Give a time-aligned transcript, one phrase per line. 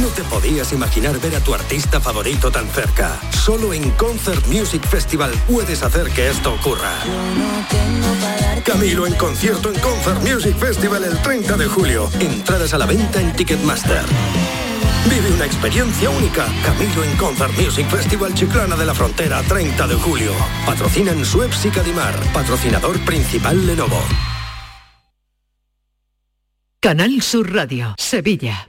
[0.00, 3.18] No te podías imaginar ver a tu artista favorito tan cerca.
[3.30, 6.92] Solo en Concert Music Festival puedes hacer que esto ocurra.
[8.62, 12.10] Camilo en concierto en Concert Music Festival el 30 de julio.
[12.20, 14.04] Entradas a la venta en Ticketmaster.
[15.08, 16.46] Vive una experiencia única.
[16.62, 20.32] Camilo en Concert Music Festival Chiclana de la Frontera, 30 de julio.
[20.66, 22.14] Patrocinan Suez y Cadimar.
[22.34, 24.02] Patrocinador principal Lenovo.
[26.80, 28.68] Canal Sur Radio, Sevilla.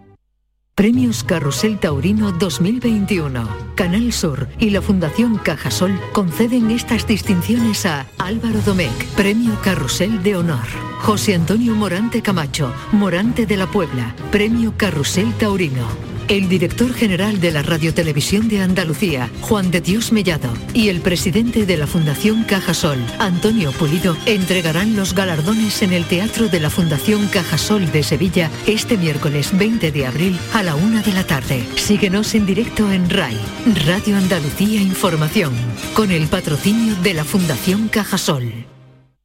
[0.73, 3.47] Premios Carrusel Taurino 2021.
[3.75, 10.37] Canal Sur y la Fundación Cajasol conceden estas distinciones a Álvaro Domecq, Premio Carrusel de
[10.37, 10.65] Honor.
[11.01, 16.10] José Antonio Morante Camacho, Morante de la Puebla, Premio Carrusel Taurino.
[16.31, 21.65] El director general de la Radiotelevisión de Andalucía, Juan de Dios Mellado, y el presidente
[21.65, 27.27] de la Fundación Cajasol, Antonio Pulido, entregarán los galardones en el Teatro de la Fundación
[27.27, 31.65] Cajasol de Sevilla este miércoles 20 de abril a la una de la tarde.
[31.75, 33.37] Síguenos en directo en RAI,
[33.85, 35.53] Radio Andalucía Información,
[35.93, 38.70] con el patrocinio de la Fundación Cajasol.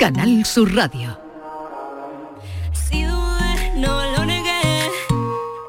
[0.00, 1.14] Canal Sur Radio.
[2.72, 4.88] Si duele, no lo negué,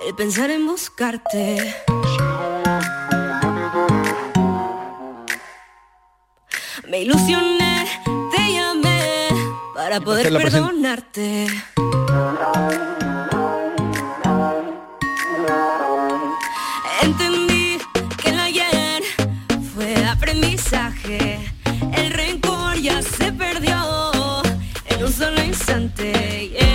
[0.08, 1.76] el pensar en buscarte.
[6.88, 7.86] Me ilusioné,
[8.32, 9.28] te llamé
[9.76, 11.48] para poder perdonarte.
[17.02, 17.41] Entendí
[25.76, 26.50] un solo instante.
[26.50, 26.70] Yes.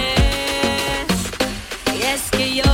[1.94, 2.64] Y es que yo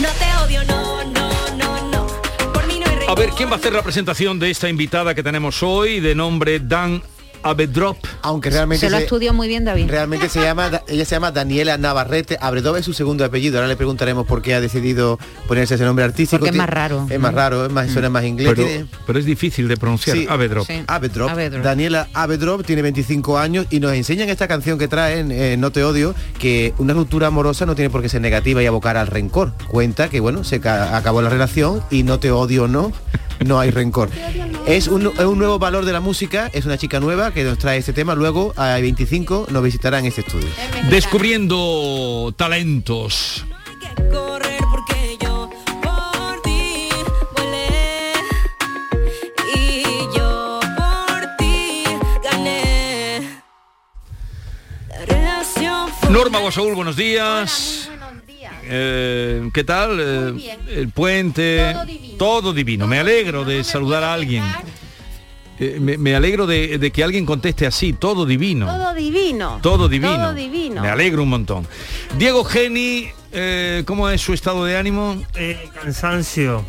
[0.00, 2.06] no te odio, no, no, no, no.
[2.52, 5.14] Por mí no hay A ver, ¿quién va a hacer la presentación de esta invitada
[5.14, 7.02] que tenemos hoy, de nombre Dan
[7.44, 7.96] Abedrop?
[8.22, 9.88] Aunque realmente Se lo estudió muy bien David.
[9.88, 12.38] Realmente se llama, ella se llama Daniela Navarrete.
[12.40, 13.56] Abredov es su segundo apellido.
[13.58, 16.40] Ahora le preguntaremos por qué ha decidido ponerse ese nombre artístico.
[16.40, 17.06] Porque es más raro.
[17.10, 18.54] Es más raro, es más, suena más inglés.
[19.06, 20.26] Pero, es difícil de pronunciar, Sí.
[20.28, 20.66] Abedrop.
[20.86, 21.30] Abedrop.
[21.30, 21.62] Abedrop.
[21.64, 25.84] Daniela Abedrop tiene 25 años y nos enseñan esta canción que traen, eh, No te
[25.84, 29.52] odio, que una ruptura amorosa no tiene por qué ser negativa y abocar al rencor.
[29.68, 32.92] Cuenta que, bueno, se ca- acabó la relación y no te odio, no,
[33.44, 34.10] no hay rencor.
[34.66, 37.58] Es un, es un nuevo valor de la música, es una chica nueva que nos
[37.58, 40.48] trae este tema, luego a 25 nos visitará en este estudio.
[40.90, 43.44] Descubriendo talentos.
[56.14, 57.90] Norma Guasaúl, buenos días.
[58.66, 59.98] Eh, ¿Qué tal?
[60.00, 61.74] Eh, el puente.
[62.18, 62.86] Todo divino.
[62.86, 64.44] Me alegro de saludar a alguien.
[65.58, 68.66] Eh, me, me alegro de, de que alguien conteste así, todo divino.
[68.66, 69.58] Todo divino.
[69.62, 70.16] Todo divino.
[70.16, 70.82] Todo divino.
[70.82, 71.66] Me alegro un montón.
[72.18, 75.22] Diego Geni, eh, ¿cómo es su estado de ánimo?
[75.80, 76.64] cansancio.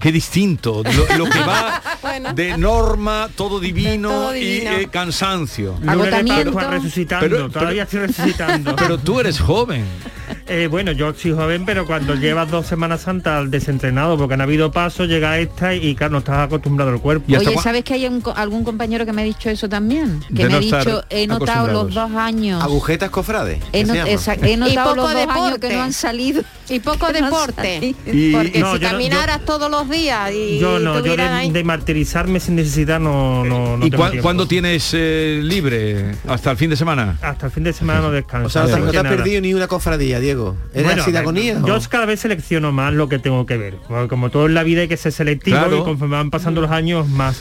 [0.00, 0.82] Qué distinto.
[0.82, 2.34] Lo, lo que va Bueno.
[2.34, 4.72] de norma, todo divino, Todo divino.
[4.78, 5.74] y eh, cansancio.
[5.84, 8.76] Pascua resucitando, Pero- todavía estoy resucitando.
[8.76, 9.84] Pero tú eres joven.
[10.46, 14.70] Eh, bueno, yo soy joven, pero cuando llevas dos Semanas Santas desentrenado, porque han habido
[14.70, 17.32] pasos, llega esta y claro, no estás acostumbrado al cuerpo.
[17.34, 20.20] Oye, ¿sabes que hay un algún compañero que me ha dicho eso también?
[20.28, 22.62] Que De me no ha dicho, he notado los dos años.
[22.62, 23.60] Agujetas cofrades.
[23.72, 25.68] He, notado los dos años deporte.
[25.68, 26.42] que no han salido.
[26.68, 27.94] Y poco no deporte.
[28.04, 31.50] Porque No, si yo caminaras todos los días y Yo no, yo tuvieras de, ahí-
[31.50, 36.16] de martirizarme sin necesidad no, no, no ¿Y tengo cuándo tienes eh, libre?
[36.28, 37.18] ¿Hasta el fin de semana?
[37.22, 38.46] Hasta el fin de semana no descanso.
[38.46, 40.33] O sea, no te, has perdido ni una cofradía, Diego.
[40.72, 41.62] ¿Eres Bueno, así de a ver, agonía?
[41.66, 43.76] Yo cada vez selecciono más lo que tengo que ver.
[44.08, 45.78] Como todo en la vida hay que ser selectivo Claro.
[45.78, 47.40] y conforme van pasando los años más.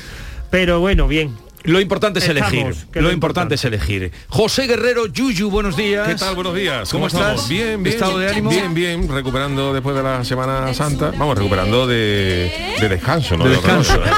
[0.49, 1.35] Pero bueno, bien.
[1.63, 2.75] Lo importante es Estamos, elegir.
[2.93, 4.11] Lo lo importante es elegir.
[4.27, 6.07] José Guerrero, Yuyu, buenos días.
[6.07, 6.35] ¿Qué tal?
[6.35, 6.89] Buenos días.
[6.89, 7.21] ¿Cómo, estás?
[7.21, 7.49] estamos?
[7.49, 7.95] Bien, bien.
[7.95, 8.49] ¿Estado de ánimo?
[8.49, 9.07] Bien, bien.
[9.07, 11.11] Recuperando después de la Semana Santa.
[11.17, 13.45] Vamos, recuperando de, de descanso, ¿no?
[13.45, 13.95] De descanso.
[13.95, 14.09] ¿eh?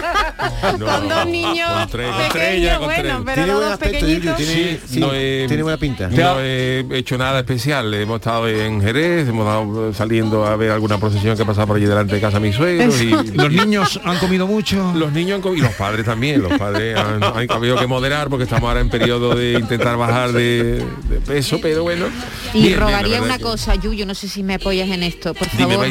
[0.79, 3.15] No, Con dos niños con tres, con tres pequeños, con bueno, tres.
[3.25, 4.07] pero Tiene buen dos aspecto.
[4.07, 6.07] Yuyu, tiene, sí, no he- tiene buena pinta.
[6.09, 7.93] No he hecho nada especial.
[7.93, 11.85] Hemos estado en Jerez, hemos estado saliendo a ver alguna procesión que pasaba por allí
[11.85, 12.99] delante de casa de mis suegros.
[13.01, 14.93] Y, ¿Los niños han comido mucho?
[14.95, 18.29] Los niños han comido, y los padres también, los padres han, han habido que moderar
[18.29, 22.07] porque estamos ahora en periodo de intentar bajar de, de peso, pero bueno.
[22.53, 25.87] Y bien, rogaría una cosa, Yuyo, no sé si me apoyas en esto, por favor,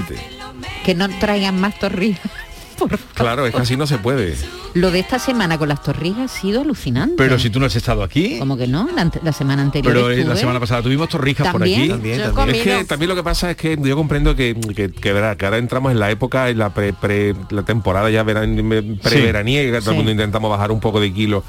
[0.84, 2.30] que no traigan más torrijas.
[3.14, 4.36] Claro, es que así no se puede.
[4.74, 7.14] Lo de esta semana con las torrijas ha sido alucinante.
[7.16, 8.38] Pero si tú no has estado aquí.
[8.40, 8.88] Como que no,
[9.22, 11.80] la, semana anterior Pero eh, la semana pasada tuvimos torrijas por También.
[11.82, 11.88] aquí.
[11.90, 12.68] También, Yo también.
[12.68, 15.44] Es que también lo que pasa es que yo comprendo que, que, que, verá, que
[15.44, 19.90] ahora entramos en la época, en la pre, pre- la temporada ya veran, preveraniega, todo
[19.90, 19.96] el Sí.
[19.98, 21.44] mundo intentamos bajar un poco de kilo.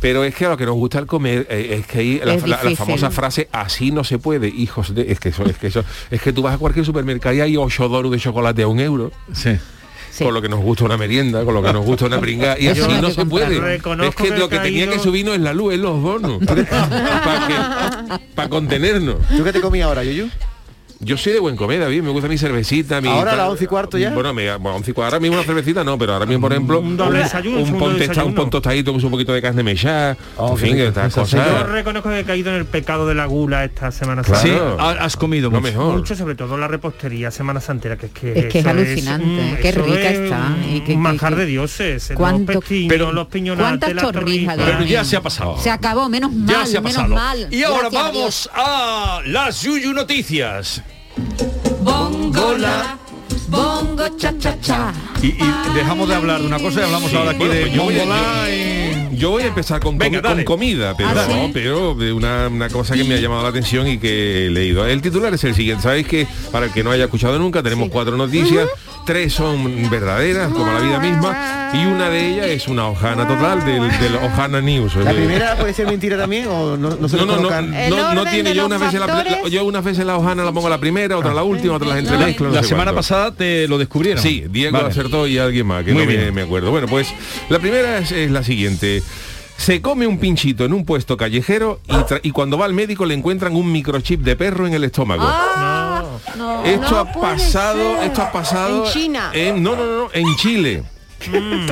[0.00, 2.38] Pero es que a lo que nos gusta el comer eh, es que ahí la,
[2.76, 5.10] famosa frase así no se puede, hijos de.
[5.10, 7.56] Es que eso, es que eso, es que tú vas a cualquier supermercado y hay
[7.56, 9.10] 8 doros de chocolate a un euro.
[9.32, 9.50] Sí.
[10.10, 10.24] Sí.
[10.24, 12.66] Con lo que nos gusta una merienda, con lo que nos gusta una pringa, y
[12.68, 13.76] así no se puede.
[13.76, 13.82] Es
[14.14, 16.42] que que lo que tenía que subirnos es la luz, es los bonos.
[16.46, 19.16] para para contenernos.
[19.36, 20.28] ¿Tú qué te comías ahora, Yuyu?
[21.02, 23.64] Yo soy de buen comer, David, me gusta mi cervecita, mi Ahora a las once
[23.64, 24.10] y cuarto ya.
[24.10, 26.52] Bueno, me, bueno, once y cuarto, ahora mismo una cervecita no, pero ahora mismo, por
[26.52, 29.40] ejemplo, Un doble desayuno, un un, pon testa- un pon tostadito con un poquito de
[29.40, 31.16] carne mechada, Oh, en fin, estas sí.
[31.18, 31.68] Yo cosas.
[31.70, 34.42] reconozco que he caído en el pecado de la gula esta semana Claro.
[34.42, 34.82] Sí, Santa.
[34.82, 35.62] ha- has comido mucho.
[35.62, 35.96] mejor.
[35.96, 39.56] Mucho, sobre todo la repostería Semana Santera, que es que Es que es alucinante, mm,
[39.62, 42.88] qué rica es está, un y que- que- manjar que- de dioses, ¿Cuánto- los pepinos,
[42.90, 45.56] pero- los piñonates, ¿Cuántas las torrijas, Pero ya se ha pasado.
[45.58, 47.14] Se acabó, menos mal, ya se ha menos pasado.
[47.14, 47.48] mal.
[47.50, 50.82] Y ahora vamos a las Yuyu Noticias.
[51.82, 52.98] Bongo la,
[53.48, 54.92] bongo cha cha cha.
[55.22, 57.72] Y, y dejamos de hablar de una cosa y hablamos ahora aquí Bueno, de pues
[57.74, 59.16] yo voy a- y...
[59.18, 60.44] Yo voy a empezar con, Venga, com- con dale.
[60.46, 61.34] comida, pero, ¿Ah, sí?
[61.34, 64.50] no, pero de una, una cosa que me ha llamado la atención y que he
[64.50, 64.86] leído.
[64.86, 65.82] El titular es el siguiente.
[65.82, 68.66] Sabéis que para el que no haya escuchado nunca tenemos cuatro noticias,
[69.10, 73.64] tres son verdaderas, como la vida misma, y una de ellas es una hojana total
[73.64, 74.94] del, del Ojana News.
[74.96, 78.50] ¿La primera puede ser mentira también o no, no se No, no, no, no, tiene
[78.50, 79.42] de yo los una vez la, factores.
[79.42, 81.94] la- yo unas veces la hojana la pongo la primera, otra la última, otra la
[81.94, 82.48] La, entremezclo.
[82.50, 82.98] no la sé semana cuánto.
[82.98, 84.22] pasada te lo descubrieron.
[84.22, 84.90] Sí, Diego Vale.
[84.90, 86.34] acertó y alguien más, que Muy no me, bien.
[86.34, 86.70] me acuerdo.
[86.70, 87.08] Bueno, pues
[87.48, 89.02] la primera es, es la siguiente.
[89.56, 91.80] Se come un pinchito en un puesto callejero
[92.22, 95.22] y cuando va al médico le encuentran un microchip de perro en el estómago.
[95.26, 95.89] Ah,
[96.36, 96.64] no.
[96.64, 98.04] esto no ha pasado, ser.
[98.04, 99.30] esto ha pasado En China.
[99.32, 100.82] en- no, no, no, en Chile.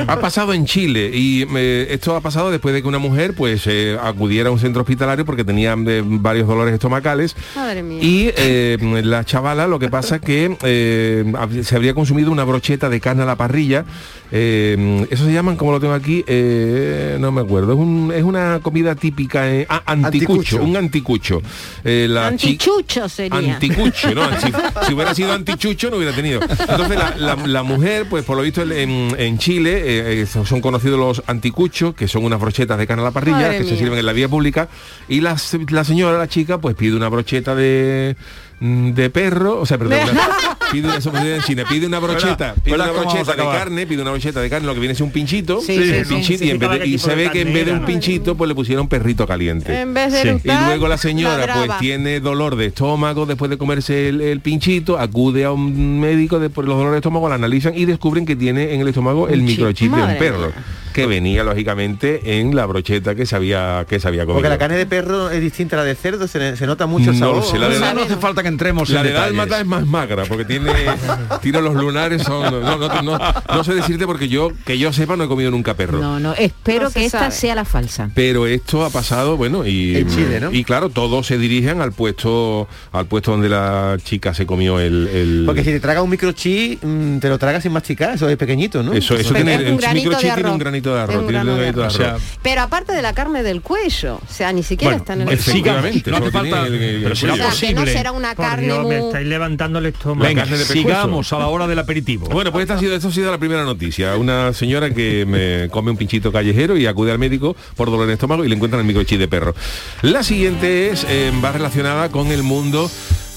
[0.07, 3.65] Ha pasado en Chile y eh, esto ha pasado después de que una mujer pues
[3.67, 7.99] eh, acudiera a un centro hospitalario porque tenía eh, varios dolores estomacales Madre mía.
[8.03, 12.99] y eh, la chavala lo que pasa que eh, se habría consumido una brocheta de
[12.99, 13.85] carne a la parrilla.
[14.31, 17.73] eh, eso se llaman, como lo tengo aquí, eh, no me acuerdo.
[17.73, 20.63] Es, un- es una comida típica, eh, ah, anticucho, Anticucho.
[20.63, 21.41] un anticucho.
[21.83, 23.55] Eh, la Antichucho sería.
[23.55, 24.29] Anticucho, ¿no?
[24.39, 24.51] Si,
[24.87, 26.41] si hubiera sido antichucho no hubiera tenido.
[26.41, 30.61] Entonces la, la- la mujer, pues por lo visto en, en Chile eh, eh, son
[30.61, 33.77] conocidos los anticuchos, que son unas brochetas de carne a la parrilla Madre que se
[33.77, 34.69] sirven en la vía pública.
[35.07, 35.35] Y la,
[35.69, 38.15] la señora, la chica, pues pide una brocheta de
[38.59, 42.75] de perro, o sea, perdón, una, pide, eso pide en China, pide una brocheta, pide
[42.75, 45.61] una brocheta de carne, pide una brocheta de carne, lo que viene es un pinchito,
[45.61, 46.13] Sí, sí, el sí.
[46.15, 48.47] pinchito, y, en vez de- y se ve que en vez de un pinchito, pues
[48.47, 49.81] le pusieron perrito caliente.
[49.81, 50.41] En vez de Sí.
[50.43, 54.97] Y luego la señora pues tiene dolor de estómago después de comerse el, el pinchito,
[54.99, 58.73] acude a un médico después los dolores de estómago, la analizan y descubren que tiene
[58.73, 60.47] en el estómago el microchip de un perro.
[60.47, 60.53] mía.
[61.01, 64.35] Que venía lógicamente en la brocheta que se había, que se había comido.
[64.35, 67.11] Porque la carne de perro es distinta a la de cerdo, se, se nota mucho
[67.11, 67.35] el No sabor.
[67.37, 69.85] lo sé, la de- No hace falta que entremos La en de dálmata es más
[69.85, 70.71] magra porque tiene
[71.41, 73.19] tiene los lunares son no, no, no,
[73.53, 75.99] no sé decirte porque yo que yo sepa no he comido nunca perro.
[75.99, 77.31] No, no, espero No se que esta sabe.
[77.31, 78.09] sea la falsa.
[78.15, 80.51] Pero esto ha pasado, bueno, y En Chile, ¿no?
[80.51, 85.07] y claro, todos se dirigen al puesto al puesto donde la chica se comió el,
[85.07, 88.37] el- Porque si te tragas un microchip, mm, te lo tragas sin masticar, eso es
[88.37, 88.93] pequeñito, ¿no?
[88.93, 90.57] eso eso tiene es un el granito microchip tiene un arroz.
[90.93, 92.23] Granito de Es arroz, un tiene un grano de granito de O sea, arroz.
[92.41, 95.33] Pero aparte de la carne del cuello, o sea, ni siquiera Bueno, están en el
[95.35, 97.59] efectivamente, no hace falta, el- el- pero el será O sea, cuello.
[97.67, 99.07] que no será una Por carne Dios, me muy...
[99.07, 100.27] estáis levantando el estómago.
[100.27, 100.87] Venga, carne de pescuezo.
[100.87, 102.27] sigamos a la hora del aperitivo.
[102.27, 104.15] Bueno, pues esta ha sido, esto ha sido la primera noticia.
[104.15, 108.13] Una señora que me come un pinchito callejero y acude al médico por dolor en
[108.13, 109.55] estómago y le encuentran el microchip de perro.
[110.01, 112.89] La siguiente es eh, va relacionada con el mundo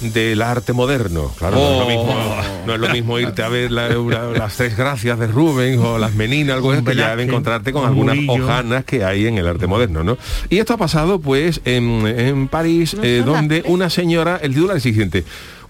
[0.03, 1.31] del arte moderno.
[1.39, 1.89] Claro, no, es lo Oh.
[1.89, 5.99] mismo, no es lo mismo irte a ver la- las tres gracias de Rubens o
[5.99, 8.45] las meninas, algo así, que ya de encontrarte con un algunas Murillo.
[8.45, 10.17] hojanas que hay en el arte moderno, ¿no?
[10.49, 14.77] Y esto ha pasado pues en, en París, No eh, donde una señora, el titular
[14.77, 15.25] es el siguiente.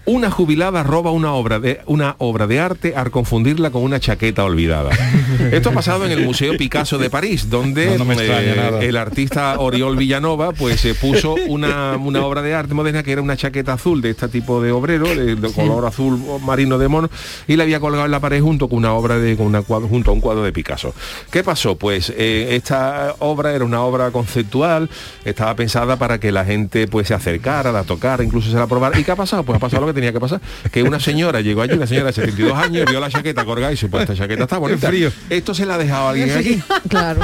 [0.05, 4.43] Una jubilada roba una obra de una obra de arte al confundirla con una chaqueta
[4.43, 4.91] olvidada.
[5.53, 9.57] Esto ha pasado en el Museo Picasso de París, donde No, no eh, el artista
[9.59, 13.73] Oriol Villanova pues se puso una, una obra de arte moderna que era una chaqueta
[13.73, 17.09] azul de este tipo de obrero, de, de color azul marino de mono,
[17.47, 19.87] y la había colgado en la pared junto con una obra de con una cuadro,
[19.87, 20.93] junto a un cuadro de Picasso.
[21.31, 21.77] ¿Qué pasó?
[21.77, 24.89] Pues eh, esta obra era una obra conceptual,
[25.23, 28.99] estaba pensada para que la gente pues se acercara, la tocara, incluso se la probara.
[28.99, 29.43] ¿Y qué ha pasado?
[29.43, 32.07] Pues ha pasado lo que tenía que pasar, que una señora llegó allí, una señora
[32.07, 34.87] de 72 años, vio la chaqueta colgada y dice, pues esta chaqueta está bonita.
[34.89, 35.11] frío.
[35.29, 36.61] Esto se la ha dejado alguien aquí.
[36.89, 37.21] Claro.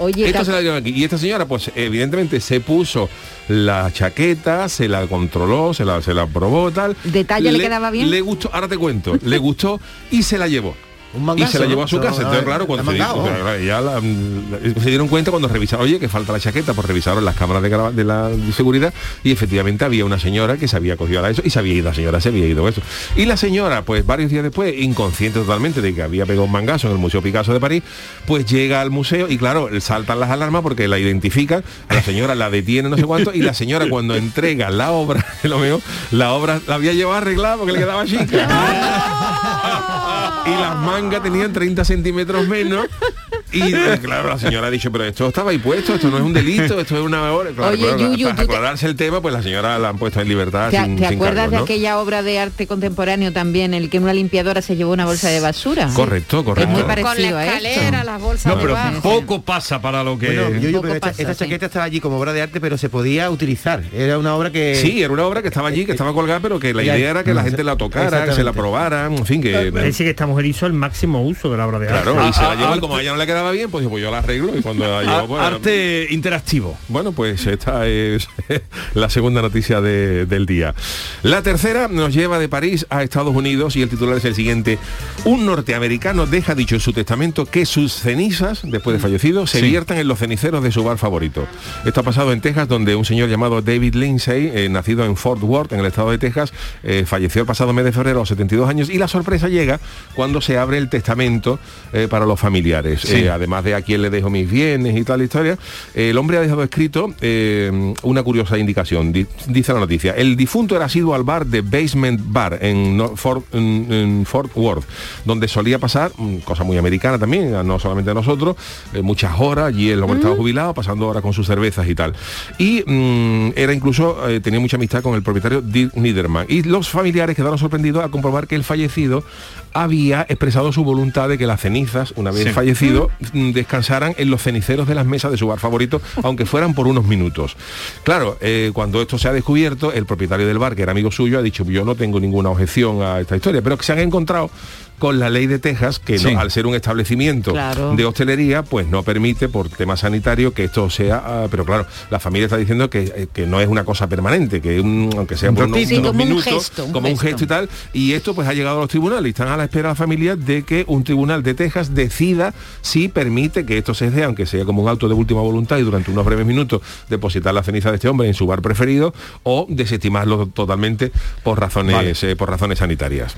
[0.00, 0.90] Oye, Esto se la dieron aquí.
[0.90, 3.08] Y esta señora, pues evidentemente se puso
[3.48, 6.96] la chaqueta, se la controló, se la, se la probó, tal.
[7.04, 8.10] ¿Detalle le quedaba bien?
[8.10, 10.76] Le gustó, ahora te cuento, le gustó y se la llevó.
[11.18, 12.16] Un Y se la llevó a su No, casa.
[12.22, 13.22] Entonces, no, claro, cuando se, mangao.
[13.24, 16.86] claro, ya la- la- se dieron cuenta cuando revisaron, oye, que falta la chaqueta, pues
[16.86, 17.62] revisaron las cámaras
[17.94, 18.92] de, la de seguridad
[19.24, 21.84] y efectivamente había una señora que se había cogido a eso y se había ido,
[21.88, 22.80] la señora se había ido a eso.
[23.16, 26.86] Y la señora, pues varios días después, inconsciente totalmente de que había pegado un mangazo
[26.88, 27.82] en el Museo Picasso de París,
[28.26, 32.34] pues llega al museo y claro, saltan las alarmas porque la identifican, a la señora
[32.34, 36.32] la detiene no sé cuánto y la señora cuando entrega la obra, lo veo, la
[36.32, 38.48] obra la había llevado arreglada porque le quedaba chica.
[40.46, 42.86] y las mangas tenían 30 centímetros menos.
[43.52, 46.22] Y eh, claro, la señora ha dicho, pero esto estaba ahí puesto, esto no es
[46.22, 47.50] un delito, esto es una hora.
[47.50, 50.20] Claro, Oye, claro, Yuyu, para te- aclararse el tema, pues la señora la han puesto
[50.20, 50.70] en libertad.
[50.70, 51.62] ¿Te, sin, te sin acuerdas cargos, de ¿no?
[51.64, 55.40] aquella obra de arte contemporáneo también, el que una limpiadora se llevó una bolsa de
[55.40, 55.88] basura?
[55.94, 56.68] Correcto, correcto.
[56.70, 58.04] Es muy Con parecido la a escalera, esto.
[58.04, 60.26] las bolsas No, de pero poco pasa para lo que...
[60.26, 61.38] Bueno, yo, yo, pero esta, pasa, esta sí.
[61.44, 63.82] chaqueta estaba allí como obra de arte, pero se podía utilizar.
[63.92, 64.74] Era una obra que...
[64.76, 67.24] Sí, era una obra que estaba allí, que estaba colgada, pero que la idea era
[67.24, 69.70] que la gente la tocara, que se la probara, en fin, que...
[69.72, 72.02] Parece que esta mujer hizo el máximo uso de la obra de arte.
[72.10, 73.86] Claro, y se la llevó y arte- como a ella no le quedaba bien, pues,
[73.86, 76.76] pues yo la arreglo y cuando la llevó, A- pues, arte interactivo.
[76.88, 78.28] Bueno, pues esta es
[78.94, 80.74] la segunda noticia de- del día.
[81.22, 84.78] La tercera nos lleva de París a Estados Unidos y el titular es el siguiente.
[85.24, 89.66] Un norteamericano deja dicho en su testamento que sus cenizas, después de fallecido, se Sí.
[89.68, 91.46] viertan en los ceniceros de su bar favorito.
[91.84, 95.42] Esto ha pasado en Texas, donde un señor llamado David Lindsay, eh, nacido en Fort
[95.44, 96.52] Worth, en el estado de Texas,
[96.82, 99.78] eh, falleció el pasado mes de febrero a los 72 años y la sorpresa llega
[100.16, 101.60] cuando se abre el testamento
[101.92, 103.02] eh, para los familiares.
[103.02, 103.27] Sí.
[103.28, 105.58] Eh, además de a quién le dejo mis bienes y tal historia,
[105.94, 109.12] eh, el hombre ha dejado escrito eh, una curiosa indicación.
[109.12, 113.16] Di- dice la noticia, el difunto era sido al bar de Basement Bar en, Nor-
[113.16, 114.84] Fort, en- en Fort Worth,
[115.24, 118.56] donde solía pasar, mm, cosa muy americana también, no solamente a nosotros,
[118.94, 122.14] eh, muchas horas, allí el hombre estaba jubilado, pasando horas con sus cervezas y tal.
[122.58, 126.46] Y mm, era incluso, eh, tenía mucha amistad con el propietario Dirk Niederman.
[126.48, 129.22] Y los familiares quedaron sorprendidos al comprobar que el fallecido
[129.72, 132.50] había expresado su voluntad de que las cenizas, una vez Sí.
[132.50, 136.74] fallecido, mm, descansaran en los ceniceros de las mesas de su bar favorito, aunque fueran
[136.74, 137.56] por unos minutos.
[138.04, 141.38] Claro, eh, cuando esto se ha descubierto, el propietario del bar, que era amigo suyo,
[141.38, 144.50] ha dicho, yo no tengo ninguna objeción a esta historia, pero que se han encontrado
[144.98, 147.94] con la ley de Texas, que no- al ser un establecimiento Claro.
[147.94, 152.18] de hostelería, pues no permite por tema sanitario que esto sea, ah, pero claro, la
[152.20, 155.50] familia está diciendo que, eh, que no es una cosa permanente, que un- aunque sea
[155.50, 155.88] Un por unos, ratito.
[155.88, 157.44] Sí, unos como un minutos, gesto, un como un gesto.
[157.44, 159.88] y tal, y esto pues ha llegado a los tribunales y están a la espera
[159.90, 162.52] la familia de que un tribunal de Texas decida
[162.82, 165.82] si permite que esto se dé, aunque sea como un auto de última voluntad y
[165.82, 169.14] durante unos breves minutos depositar la ceniza de este hombre en su bar preferido
[169.44, 171.12] o desestimarlo totalmente
[171.42, 173.34] por razones eh, por razones sanitarias.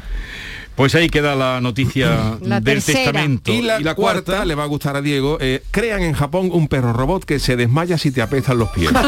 [0.80, 3.12] Pues ahí queda la noticia La del tercera.
[3.12, 3.52] testamento.
[3.52, 6.94] Y la, cuarta, le va a gustar a Diego, eh, crean en Japón un perro
[6.94, 8.90] robot que se desmaya si te apestan los pies.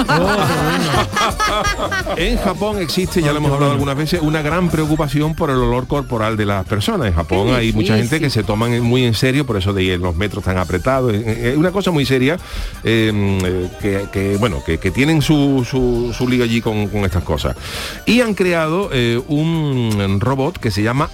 [2.18, 5.86] en Japón existe, ya lo hemos hablado algunas veces, una gran preocupación por el olor
[5.86, 7.06] corporal de las personas.
[7.06, 9.82] En Japón Qué hay mucha gente que se toman muy en serio, por eso de
[9.82, 11.14] ir los metros tan apretados.
[11.14, 12.36] Es una cosa muy seria
[12.84, 17.24] eh, que, que, bueno, que, que tienen su, su, su liga allí con, con estas
[17.24, 17.56] cosas.
[18.04, 21.08] Y han creado eh, un robot que se llama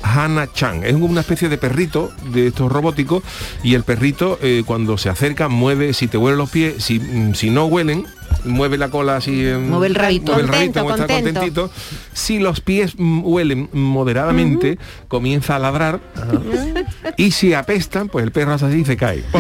[0.49, 0.85] Hana-chan.
[0.85, 3.23] Es una especie de perrito de estos robóticos
[3.63, 7.35] y el perrito eh, cuando se acerca mueve, si te huelen los pies, si, mm,
[7.35, 8.07] si no huelen,
[8.45, 10.33] mueve la cola así en- Mueve el rabito.
[10.33, 11.41] mueve el rabito, como está contento.
[11.41, 11.71] contentito
[12.13, 14.79] si los pies mm, huelen moderadamente
[15.09, 16.01] comienza a ladrar
[17.17, 19.25] y si apestan pues el perro hace así y se cae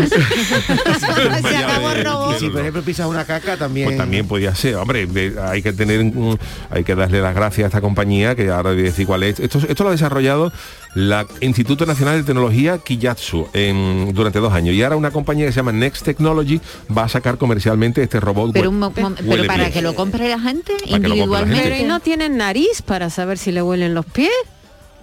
[1.48, 2.36] Se acabó el robot.
[2.36, 3.86] Y si por ejemplo pisas una caca también.
[3.88, 6.38] pues también podía ser, hombre, de- hay que tener, un-
[6.70, 9.38] hay que darle las gracias a esta compañía, que ahora voy a decir cuál es.
[9.40, 10.52] Esto, esto lo ha desarrollado
[10.94, 14.74] la Instituto Nacional de Tecnología Kiyatsu en- durante dos años.
[14.74, 16.60] Y ahora una compañía que se llama Next Technology
[16.96, 18.52] va a sacar comercialmente este robot.
[18.52, 21.54] Pero, un pero para que lo compre la gente individualmente.
[21.56, 21.70] gente.
[21.70, 24.30] Pero ¿y no tienen nariz para saber si le huelen los pies?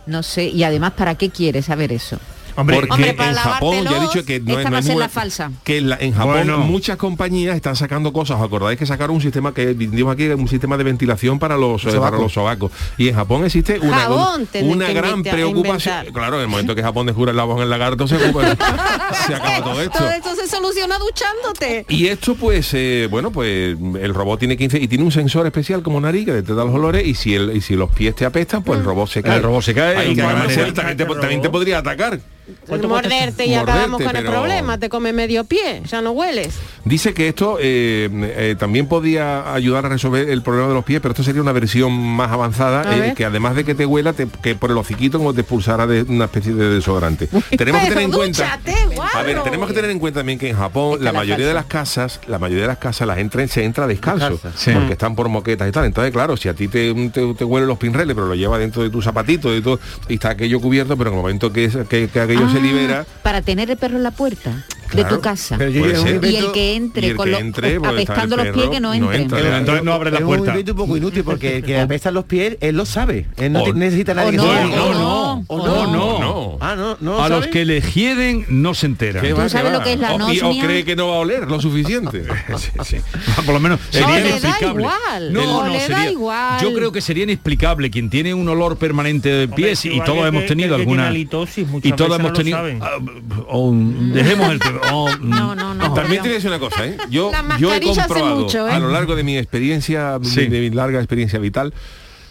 [0.06, 2.18] No sé, y además, ¿para qué quiere saber eso?
[2.57, 5.51] Hombre, Porque Hombre, en Japón ya he dicho que no es, no muy- la falsa.
[5.63, 6.57] que en, la- en Japón Bueno.
[6.59, 8.38] muchas compañías están sacando cosas.
[8.39, 11.81] ¿Os acordáis que sacaron un sistema que dimos aquí un sistema de ventilación para los
[11.83, 12.19] eh, para Sobacos.
[12.21, 12.71] los sobacos?
[12.97, 15.95] Y en Japón existe una, Jabón una gran preocupación.
[15.97, 16.13] inventar.
[16.13, 18.55] Claro, en el momento que Japón descubre el lavón en el lagarto se, ocupa-
[19.27, 19.97] se acaba todo esto.
[20.00, 21.85] Todo esto se soluciona duchándote.
[21.89, 25.83] Y esto pues, eh, bueno, pues el robot tiene 15 y tiene un sensor especial
[25.83, 28.63] como nariz que detecta los olores y si, el, y si los pies te apestan,
[28.63, 29.38] pues el robot se cae.
[29.38, 31.50] El robot se cae Ahí y que de además manera- él también, te, también te
[31.50, 32.19] podría atacar.
[32.67, 34.77] Morderte y Morderte, acabamos con el problema.
[34.77, 36.55] Te come medio pie, ya no hueles.
[36.83, 40.99] Dice que esto eh, eh, también podía ayudar a resolver el problema de los pies,
[41.01, 44.27] pero esto sería una versión más avanzada, eh, que además de que te huela, te-
[44.43, 47.27] que por el hociquito como te expulsara de una especie de desodorante.
[47.57, 48.59] tenemos que tener en cuenta.
[48.93, 49.17] guarro.
[49.19, 51.53] A ver, tenemos que tener en cuenta también que en Japón la la mayoría de
[51.53, 54.39] las casas, la mayoría de las casas las entra, se entra descalzo.
[54.55, 54.71] Sí.
[54.71, 55.86] porque están por moquetas y tal.
[55.86, 58.84] Entonces, claro, si a ti te, te, te huelen los pinreles, pero lo lleva dentro
[58.84, 59.79] de tu zapatito y todo,
[60.10, 62.62] y está aquello cubierto, pero en el momento que, es- que, que aquello se Ah,
[62.62, 65.58] libera, Para tener el perro en la puerta de tu casa.
[65.58, 66.32] Pero yo Puede llevo un ser.
[66.32, 68.93] Y el que entre el con que los entre, apestando los pies que no no
[68.93, 69.21] entre.
[69.24, 69.38] entra.
[69.39, 70.50] Pero entonces no abre la es un puerta.
[70.52, 73.26] invento un poco inútil porque el que apestan los pies, él lo sabe.
[73.38, 74.76] Él no O- necesita nadie que no, se lo o diga.
[74.78, 75.91] no, no, ¿O o no?
[75.91, 76.14] no.
[76.51, 76.58] No.
[76.62, 77.23] Ah, no, no.
[77.23, 79.21] a los que le hieden no se enteran.
[79.23, 81.15] ¿Qué ¿Tú va, sabes lo que es la O- y- O, cree que no va
[81.15, 82.23] a oler lo suficiente.
[82.58, 82.97] Sí, sí.
[83.45, 84.81] Por lo menos sería le da inexplicable.
[84.81, 85.34] igual.
[85.34, 86.62] No, no, le da sería- igual.
[86.62, 90.21] Yo creo que sería inexplicable quien tiene un olor permanente de Hombre, pies y todos
[90.21, 92.91] que- hemos tenido que alguna halitosis, y todos hemos no tenido ah,
[94.13, 94.79] dejemos el tema.
[95.21, 95.93] No, no, no.
[95.93, 96.97] También te voy a decir una cosa, ¿eh?
[97.10, 98.71] Yo, La yo he comprobado mucho, ¿eh?
[98.71, 100.47] a lo largo de mi experiencia, Sí.
[100.47, 101.73] de, mi larga experiencia vital,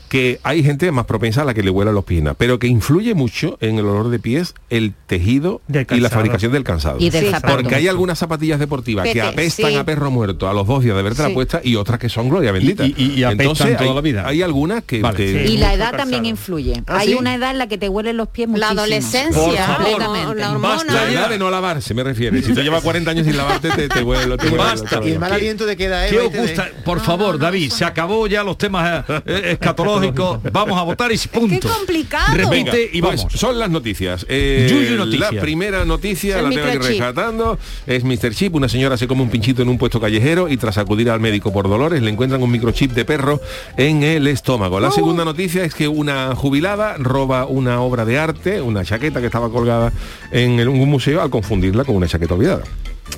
[0.09, 3.15] que hay gente más propensa a la que le huela los pies, pero que influye
[3.15, 6.99] mucho en el olor de pies el tejido y la fabricación del calzado.
[7.01, 7.31] Y del Sí.
[7.31, 7.55] zapato.
[7.57, 9.77] Porque hay algunas zapatillas deportivas que apestan sí.
[9.77, 11.35] a perro muerto a los dos días de verte la Sí.
[11.35, 12.85] puesta y otras que son gloria bendita.
[12.87, 14.29] y- y apestan Entonces, toda hay, la vida.
[14.29, 15.17] Hay algunas que, Vale.
[15.17, 15.55] que- Sí.
[15.55, 16.83] Y la edad también influye.
[16.87, 17.15] ¿Ah, Hay sí?
[17.15, 18.81] una edad en la que te huelen los pies La muchísimo.
[18.81, 19.99] adolescencia, Por favor.
[19.99, 20.85] la, la hormona.
[20.93, 22.37] la edad de no lavarse, me refiero.
[22.41, 25.01] Si tú llevas 40 años sin lavarte, te, te huele, te Basta.
[25.05, 26.69] Y el mal aliento de queda ¿Qué Eva y os gusta?
[26.85, 29.57] Por favor, David, se acabó ya los temas eh,
[30.53, 31.61] Vamos a votar y punto.
[31.61, 32.35] Qué complicado.
[32.37, 33.33] Repite Venga, y pues vamos.
[33.35, 34.27] son las noticias.
[34.29, 35.33] Eh, Yuyu noticia.
[35.33, 37.01] La primera noticia, la tengo aquí microchip.
[37.01, 38.35] rescatando, es Mr.
[38.35, 38.55] Chip.
[38.55, 41.53] Una señora se come un pinchito en un puesto callejero y tras acudir al médico
[41.53, 43.41] por dolores le encuentran un microchip de perro
[43.77, 44.81] en el estómago.
[44.81, 49.27] La segunda noticia es que una jubilada roba una obra de arte, una chaqueta que
[49.27, 49.93] estaba colgada
[50.31, 52.63] en un museo al confundirla con una chaqueta olvidada.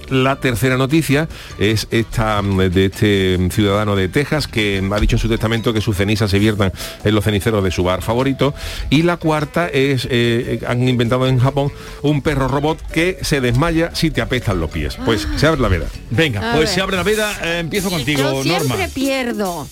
[0.08, 5.16] La tercera noticia es esta mm, de este mm, ciudadano de Texas que ha dicho
[5.16, 6.72] en su testamento que sus cenizas se viertan
[7.04, 8.54] en los ceniceros de su bar favorito.
[8.90, 11.72] Y la cuarta es, eh, eh, han inventado en Japón
[12.02, 14.96] un perro robot que se desmaya si te apestan los pies.
[15.04, 15.86] Pues se abre la veda.
[16.10, 16.74] Venga, A pues ver.
[16.74, 17.32] se abre la veda.
[17.42, 18.88] eh, empiezo contigo, Yo siempre Norma.
[18.94, 19.68] pierdo.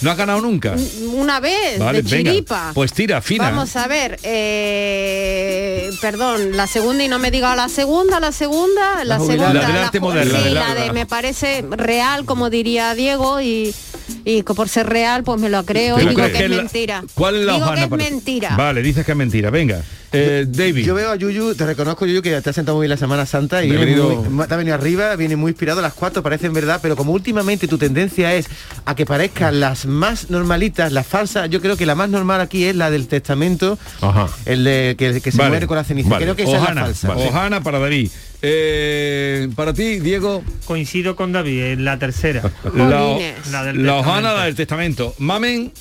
[0.00, 0.74] ¿No has ganado nunca?
[1.12, 2.30] Una vez, Vale, de venga.
[2.30, 2.70] chiripa.
[2.74, 3.50] Pues tira, fina.
[3.50, 9.04] Vamos a ver, eh, perdón, la segunda y no me diga la segunda, la segunda,
[9.04, 9.52] la, segunda.
[9.54, 10.38] La del arte ju- moderno.
[10.38, 13.74] Sí, La del la de me parece real, como diría Diego, y,
[14.28, 17.02] Y por ser real, pues me lo creo y ¿Pero digo crees que es mentira.
[17.14, 18.56] ¿Cuál es la digo que es para- mentira.
[18.56, 19.48] Vale, dices que es mentira.
[19.48, 19.80] Venga,
[20.12, 20.84] eh, David.
[20.84, 23.24] Yo veo a Yuyu, te reconozco Yuyu que te has sentado muy bien la Semana
[23.24, 25.94] Santa y Me he viene venido- muy- te ha venido arriba, viene muy inspirado, las
[25.94, 28.48] cuatro parecen verdad, pero como últimamente tu tendencia es
[28.84, 32.64] a que parezcan las más normalitas, las falsas, yo creo que la más normal aquí
[32.64, 33.78] es la del testamento,
[34.44, 36.10] el de que, que se Vale, muere con la ceniza.
[36.10, 36.24] vale.
[36.26, 37.14] Creo que esa es la falsa.
[37.16, 38.10] Ojana para David.
[38.42, 40.42] Eh, para ti, Diego.
[40.64, 42.42] Coincido con David, en la tercera.
[42.74, 43.18] La,
[43.50, 43.96] La del la testamento.
[43.98, 45.14] hojana, la del testamento.
[45.18, 45.72] Mamen.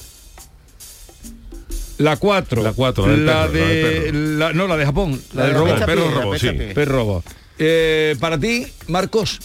[1.99, 2.61] La 4.
[2.61, 4.11] La 4, la de.
[4.13, 5.19] la- no, la de Japón.
[5.33, 5.85] La, La del de robot.
[5.85, 6.49] perro robot, sí.
[6.75, 7.25] Perro robot.
[7.59, 9.39] Eh, para ti, Marcos.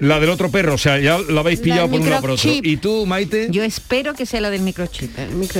[0.00, 2.30] La del otro perro, o sea, ya la habéis La pillado por un lado por
[2.32, 2.50] otro.
[2.52, 5.10] Y tú, Maite, Yo espero que sea la del microchip.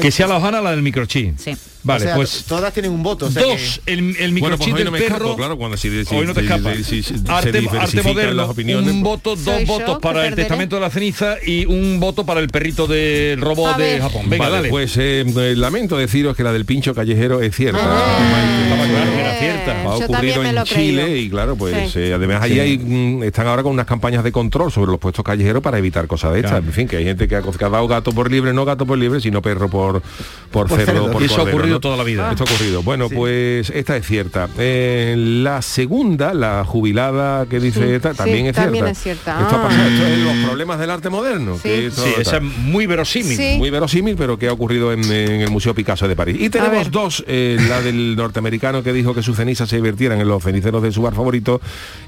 [0.01, 1.39] que sea la hojana la del microchip.
[1.39, 1.55] Sí.
[1.87, 3.27] Vale, O sea, pues todas tienen un voto.
[3.27, 5.15] o sea dos, que- el, el microchip Bueno, pues hoy del no me perro.
[5.17, 6.75] escapo, claro, cuando si- si- hoy no te escapa.
[6.75, 8.91] si- arte, diversifican arte moderno, las opiniones.
[8.93, 10.43] un voto, dos Soy votos para el perderé.
[10.43, 14.01] testamento de la ceniza y un voto para el perrito del robot de.
[14.01, 14.23] Japón.
[14.29, 14.69] Venga, Vale, dale.
[14.69, 17.79] pues eh, eh, lamento deciros que la del pincho callejero es cierta.
[17.81, 19.83] Era cierta.
[19.85, 22.01] Ha ocurrido en Chile y claro, pues Sí.
[22.01, 25.63] eh, además hay, mm, están ahora con unas campañas de control sobre los puestos callejeros
[25.63, 26.65] para evitar cosas de estas.
[26.65, 29.21] En fin, que hay gente que ha, dado gato por libre, no gato por libre,
[29.21, 30.03] sino perro por,
[30.51, 32.31] por, Por cerdo, por Y eso ha cordero, toda la vida.
[32.31, 32.83] Esto ha ocurrido.
[32.83, 34.49] Bueno, pues esta es cierta.
[34.59, 38.91] Eh, la segunda, la jubilada que dice esta, también, es, también cierta.
[38.93, 39.41] es cierta.
[39.43, 39.63] Esto ha Ah.
[39.69, 41.55] pasado, esto es los problemas del arte moderno.
[41.57, 41.63] Sí.
[41.63, 43.37] que esto- Sí, esa es muy verosímil.
[43.37, 43.55] Sí.
[43.59, 46.37] Muy verosímil, pero que ha ocurrido en, en el Museo Picasso de París.
[46.41, 50.29] Y tenemos dos, eh, la del norteamericano que dijo que sus cenizas se vertieran en
[50.29, 51.61] los ceniceros de su bar favorito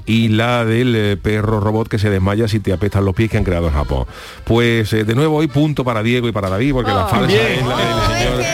[0.05, 3.37] y la del eh, perro robot que se desmaya si te apestan los pies que
[3.37, 4.05] han creado en Japón.
[4.45, 7.09] Pues eh, de nuevo hoy punto para Diego y para David, porque la Oh.
[7.09, 7.41] falsa Bien.
[7.59, 8.41] es la del Oh, señor.
[8.41, 8.47] es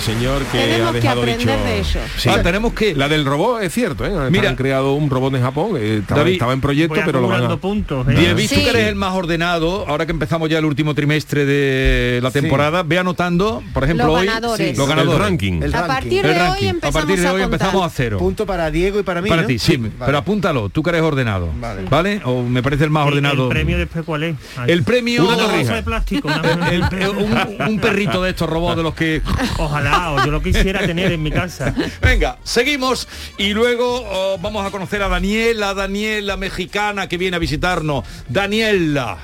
[0.00, 1.64] que- del señor que Tenemos ha que dejado aprender dicho.
[1.64, 1.98] de eso.
[2.18, 2.28] Sí.
[2.28, 2.94] Ah, tenemos que.
[2.94, 4.30] La del robot es cierto, ¿eh?
[4.30, 4.50] Mira.
[4.50, 7.44] han creado un robot en Japón, eh, estaba, David, estaba en proyecto, pero lo van
[7.44, 7.56] a...
[7.56, 8.06] puntos.
[8.08, 8.12] ¿eh?
[8.14, 8.62] David, tú Sí.
[8.62, 12.82] que eres el más ordenado, ahora que empezamos ya el último trimestre de la temporada,
[12.82, 14.76] ve anotando, por ejemplo, Los hoy ganadores.
[14.76, 15.20] los El ganadores.
[15.20, 15.62] ranking.
[15.62, 15.88] El A ranking.
[15.94, 16.60] partir El de ranking.
[16.62, 18.18] hoy a empezamos partir de a hoy empezamos a cero.
[18.18, 19.28] Punto para Diego y para mí.
[19.28, 19.48] Para ¿no?
[19.48, 19.92] ti, sí, Vale.
[20.04, 21.48] pero apúntalo, tú que eres ordenado.
[21.60, 21.82] Vale.
[21.88, 22.20] Vale.
[22.24, 23.44] O me parece el más ¿Y ordenado.
[23.44, 24.36] ¿El premio después cuál es?
[24.66, 26.28] El premio- Una de plástico.
[26.70, 29.22] El- el- un perrito de estos robots de los que
[29.58, 31.74] Ojalá, o yo lo quisiera tener en mi casa.
[32.00, 37.40] Venga, seguimos y luego oh, vamos a conocer a Daniela, Daniela mexicana que viene a
[37.40, 38.04] visitarnos.
[38.28, 39.18] Daniela.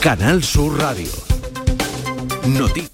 [0.00, 1.10] Canal Sur Radio.
[2.46, 2.93] Noticias.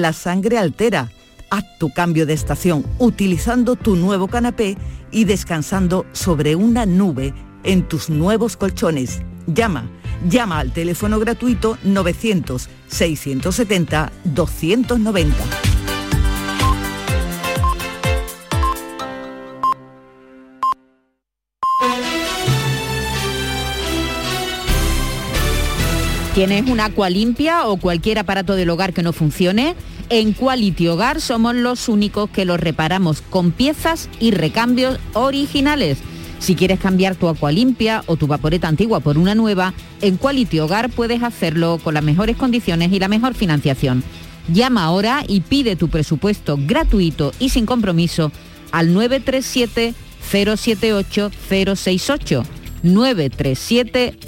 [0.00, 1.10] la sangre altera.
[1.50, 4.76] Haz tu cambio de estación utilizando tu nuevo canapé
[5.10, 9.22] y descansando sobre una nube en tus nuevos colchones.
[9.46, 9.88] Llama,
[10.28, 15.73] llama al teléfono gratuito 900 670 290.
[26.34, 29.76] ¿Tienes una agua limpia o cualquier aparato del hogar que no funcione?
[30.08, 35.98] En Quality Hogar somos los únicos que los reparamos con piezas y recambios originales.
[36.40, 40.58] Si quieres cambiar tu agua limpia o tu vaporeta antigua por una nueva, en Quality
[40.58, 44.02] Hogar puedes hacerlo con las mejores condiciones y la mejor financiación.
[44.48, 48.32] Llama ahora y pide tu presupuesto gratuito y sin compromiso
[48.72, 49.94] al 937
[50.32, 51.30] 078
[51.76, 54.18] 068 937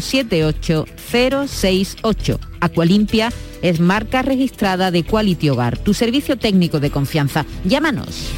[0.00, 2.40] 078 068.
[2.60, 7.46] Acualimpia es marca registrada de Quality Hogar, tu servicio técnico de confianza.
[7.64, 8.30] Llámanos.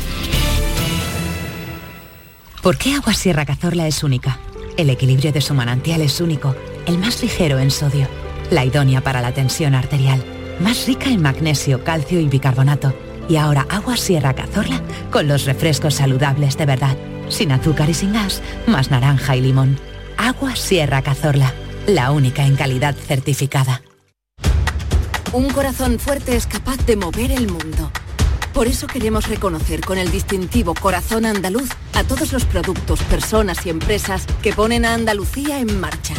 [2.62, 4.38] ¿Por qué Agua Sierra Cazorla es única?
[4.77, 6.55] El equilibrio de su manantial es único,
[6.87, 8.09] el más ligero en sodio,
[8.51, 10.23] la idónea para la tensión arterial,
[10.61, 12.95] más rica en magnesio, calcio y bicarbonato.
[13.29, 16.97] Y ahora Agua Sierra Cazorla con los refrescos saludables de verdad,
[17.29, 19.79] sin azúcar y sin gas, más naranja y limón.
[20.17, 21.53] Agua Sierra Cazorla,
[21.87, 23.83] la única en calidad certificada.
[25.33, 27.91] Un corazón fuerte es capaz de mover el mundo.
[28.55, 33.71] Por eso queremos reconocer con el distintivo Corazón Andaluz a todos los productos, personas y
[33.71, 36.14] empresas que ponen a Andalucía en marcha.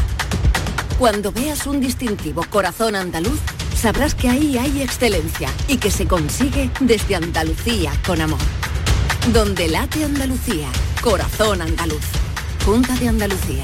[1.00, 3.40] Cuando veas un distintivo Corazón Andaluz,
[3.76, 8.40] sabrás que ahí hay excelencia y que se consigue desde Andalucía con amor.
[9.34, 10.68] Donde late Andalucía,
[11.02, 12.04] Corazón Andaluz.
[12.66, 13.64] Junta de Andalucía.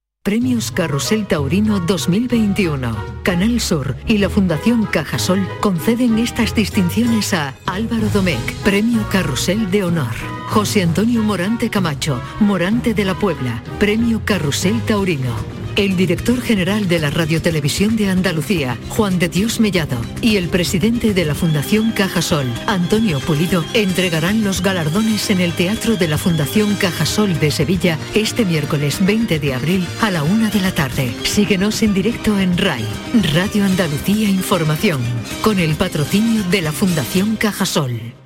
[0.23, 2.95] Premios Carrusel Taurino 2021.
[3.23, 9.83] Canal Sur y la Fundación Cajasol conceden estas distinciones a Álvaro Domecq, Premio Carrusel de
[9.83, 10.13] Honor.
[10.49, 15.60] José Antonio Morante Camacho, Morante de la Puebla, Premio Carrusel Taurino.
[15.75, 21.13] El director general de la Radiotelevisión de Andalucía, Juan de Dios Mellado, y el presidente
[21.13, 26.75] de la Fundación Cajasol, Antonio Pulido, entregarán los galardones en el Teatro de la Fundación
[26.75, 31.13] Cajasol de Sevilla este miércoles 20 de abril a la una de la tarde.
[31.23, 32.85] Síguenos en directo en RAI,
[33.33, 35.01] Radio Andalucía Información,
[35.41, 38.20] con el patrocinio de la Fundación Cajasol.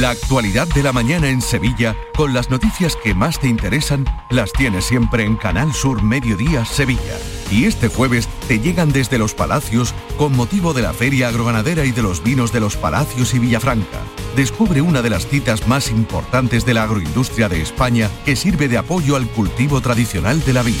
[0.00, 4.50] La actualidad de la mañana en Sevilla, con las noticias que más te interesan, las
[4.50, 7.18] tienes siempre en Canal Sur Mediodía Sevilla.
[7.50, 11.92] Y este jueves te llegan desde Los Palacios con motivo de la Feria Agroganadera y
[11.92, 13.98] de los vinos de Los Palacios y Villafranca.
[14.34, 18.78] Descubre una de las citas más importantes de la agroindustria de España que sirve de
[18.78, 20.80] apoyo al cultivo tradicional de la vid.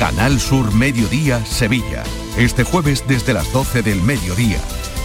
[0.00, 2.02] Canal Sur Mediodía Sevilla.
[2.36, 4.58] Este jueves desde las 12 del mediodía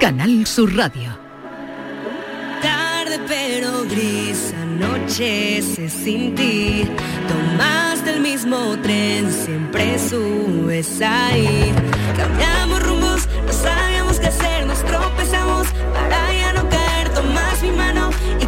[0.00, 1.10] Canal Sur Radio.
[2.62, 6.88] Tarde pero gris, anochece sin ti.
[7.28, 11.70] Tomaste el mismo tren, siempre subes ahí.
[12.16, 15.66] Cambiamos rumbos, no sabíamos qué hacer, nos tropezamos.
[15.92, 18.08] Para ya no caer, tomas mi mano
[18.40, 18.46] y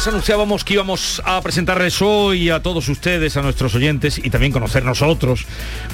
[0.00, 4.50] les anunciábamos que íbamos a presentarles hoy a todos ustedes, a nuestros oyentes y también
[4.50, 5.44] conocer nosotros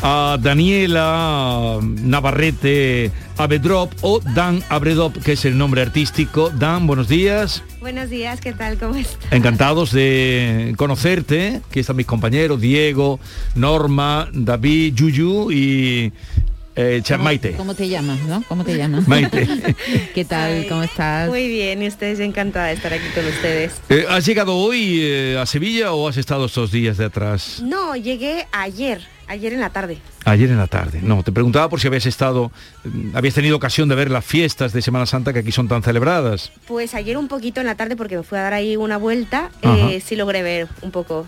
[0.01, 6.51] a Daniela Navarrete Abedrop o Dan Abredop, que es el nombre artístico.
[6.51, 7.65] Dan, buenos días.
[7.81, 8.79] Buenos días, ¿qué tal?
[8.79, 9.33] ¿Cómo estás?
[9.33, 11.63] Encantados de conocerte.
[11.69, 13.19] Aquí están mis compañeros, Diego,
[13.57, 16.13] Norma, David, Yuyu y
[16.77, 17.53] eh, Maite.
[17.53, 18.43] ¿Cómo te llamas, no?
[18.49, 19.09] ¿Cómo te llamas?
[19.09, 19.49] Maite.
[20.15, 20.67] ¿Qué tal?
[20.69, 21.29] ¿Cómo estás?
[21.29, 23.73] Muy bien, y ustedes encantada de estar aquí con ustedes.
[23.89, 27.61] Eh, ¿Has llegado hoy eh, a Sevilla o has estado estos días de atrás?
[27.63, 29.99] No, llegué ayer, ayer en la tarde.
[30.25, 31.01] Ayer en la tarde.
[31.03, 32.51] No, te preguntaba por si habías estado,
[32.85, 35.83] mm, habías tenido ocasión de ver las fiestas de Semana Santa que aquí son tan
[35.83, 36.53] celebradas.
[36.67, 39.51] Pues ayer un poquito en la tarde porque me fui a dar ahí una vuelta,
[39.63, 41.27] eh, sí logré ver un poco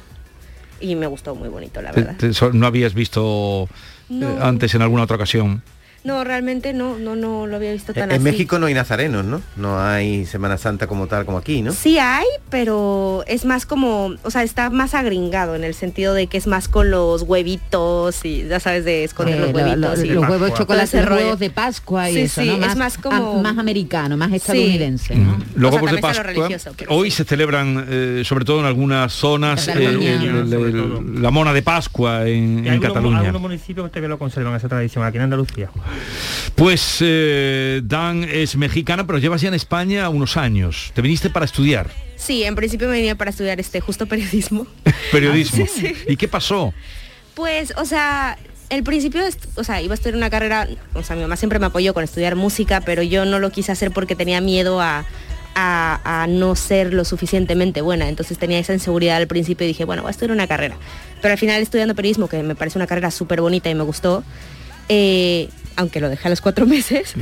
[0.80, 2.16] y me gustó muy bonito, la verdad.
[2.16, 3.68] te- no habías visto
[4.08, 4.42] No.
[4.42, 5.62] antes en alguna otra ocasión.
[6.04, 8.20] No, realmente no, no, no lo había visto tan En así.
[8.24, 9.42] México no hay nazarenos, ¿no?
[9.56, 11.72] No hay Semana Santa como tal, como aquí, ¿no?
[11.72, 16.26] Sí hay, pero es más como, o sea, está más agringado en el sentido de
[16.28, 19.98] que es más con los huevitos y ya sabes de esconder Eh, los lo- huevitos.
[19.98, 22.64] lo- y los huevos chocolate, los huevos de Pascua y Sí, eso, sí, ¿no?
[22.66, 25.14] es más como- a- más americano, más estadounidense.
[25.16, 25.32] ¿no?
[25.32, 25.42] Mm.
[25.56, 26.48] Los O sea, huevos de Pascua
[26.88, 30.12] hoy se celebran eh, sobre todo en algunas zonas eh, Cataluña.
[30.14, 33.18] el- el- Sobre el- la mona de Pascua en, en algunos, Cataluña.
[33.20, 35.68] algunos municipios que lo conservan esa tradición, aquí en Andalucía.
[36.54, 40.92] Pues eh, Dan es mexicana, pero llevas ya en España unos años.
[40.94, 44.66] Te viniste para estudiar Sí, en principio me venía para estudiar este justo periodismo.
[45.12, 45.64] periodismo.
[45.64, 45.94] Ah, sí, sí.
[46.08, 46.74] ¿Y qué pasó?
[47.34, 48.36] Pues, o sea,
[48.68, 49.22] el principio,
[49.54, 52.02] o sea, iba a estudiar una carrera, o sea, mi mamá siempre me apoyó con
[52.02, 55.06] estudiar música, pero yo no lo quise hacer porque tenía miedo a,
[55.54, 58.08] a, a no ser lo suficientemente buena.
[58.08, 60.76] Entonces tenía esa inseguridad al principio y dije, bueno, voy a estudiar una carrera.
[61.22, 64.24] Pero al final estudiando periodismo, que me parece una carrera súper bonita y me gustó,
[64.88, 67.14] eh, aunque lo dejé a los cuatro meses.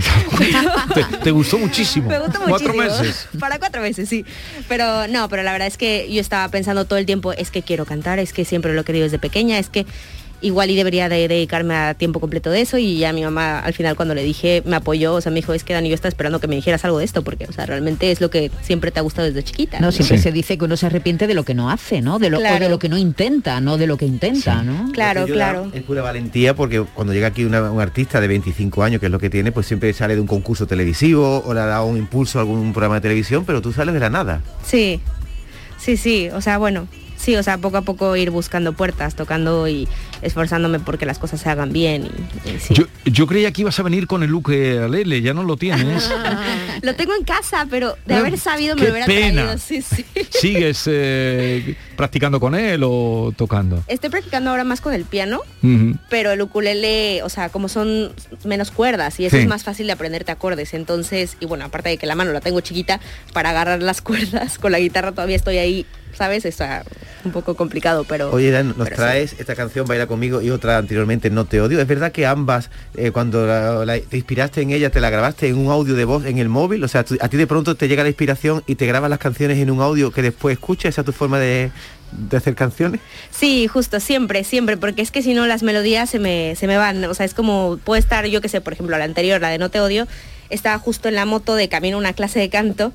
[0.95, 2.09] Te, te gustó muchísimo.
[2.09, 3.01] Me gustó Cuatro muchísimo.
[3.03, 3.29] meses.
[3.38, 4.25] Para cuatro meses, sí.
[4.66, 7.62] Pero no, pero la verdad es que yo estaba pensando todo el tiempo, es que
[7.62, 9.85] quiero cantar, es que siempre lo he querido desde pequeña, es que
[10.47, 13.73] igual y debería de dedicarme a tiempo completo de eso y ya mi mamá al
[13.75, 16.09] final cuando le dije me apoyó, o sea, me dijo, es que Dani, yo estaba
[16.09, 18.91] esperando que me dijeras algo de esto porque, o sea, realmente es lo que siempre
[18.91, 19.81] te ha gustado desde chiquita.
[19.81, 22.19] No, siempre se dice que uno se arrepiente de lo que no hace, ¿no?
[22.19, 24.91] De lo, o de lo que no intenta, no de lo que intenta, ¿no?
[24.93, 25.71] Claro, claro.
[25.75, 29.13] Es pura valentía porque cuando llega aquí una- un artista de 25 años, que es
[29.13, 31.97] lo que tiene, pues siempre sale de un concurso televisivo o le ha dado un
[31.97, 34.43] impulso a algún programa de televisión, pero tú sales de la nada.
[34.65, 35.01] Sí,
[35.79, 36.87] sí, sí, o sea, bueno,
[37.27, 39.87] sí, o sea, poco a poco ir buscando puertas, tocando y
[40.23, 42.09] esforzándome porque las cosas se hagan bien
[42.45, 42.73] y, y sí.
[42.75, 46.11] Yo, yo creía que ibas a venir con el Luque Alele, ya no lo tienes.
[46.83, 49.43] Lo tengo en casa, pero de haber sabido me qué lo hubiera pena.
[49.45, 49.59] traído.
[49.59, 50.05] Sí, sí.
[50.31, 53.83] ¿Sigues eh, practicando con él o tocando?
[53.89, 55.41] Estoy practicando ahora más con el piano,
[56.11, 58.12] pero el ukulele, o sea, como son
[58.45, 59.43] menos cuerdas y eso Sí.
[59.43, 60.75] es más fácil de aprenderte acordes.
[60.75, 63.01] Entonces, y bueno, aparte de que la mano la tengo chiquita,
[63.33, 65.87] para agarrar las cuerdas con la guitarra todavía estoy ahí,
[66.17, 66.45] ¿sabes?
[66.45, 66.85] Está
[67.25, 68.31] un poco complicado, pero...
[68.31, 68.95] Oye, Dan, nos pero sí.
[68.97, 71.81] traes esta canción Baila conmigo y otra anteriormente No te odio.
[71.81, 75.49] ¿Es verdad que ambas, eh, cuando la- la- te inspiraste en ella, te la grabaste
[75.49, 76.83] en un audio de voz en el móvil?
[76.85, 79.19] O sea, tú- a ti de pronto te llega la inspiración y te grabas las
[79.19, 81.71] canciones en un audio que después escuchas, esa es tu forma de,
[82.13, 83.01] de hacer canciones?
[83.31, 86.77] Sí, justo, siempre, siempre, porque es que si no las melodías se me, se me
[86.77, 89.49] van, o sea, es como, puede estar, yo que sé, por ejemplo, la anterior, la
[89.51, 90.07] de No te odio,
[90.49, 92.93] estaba justo en la moto de camino a una clase de canto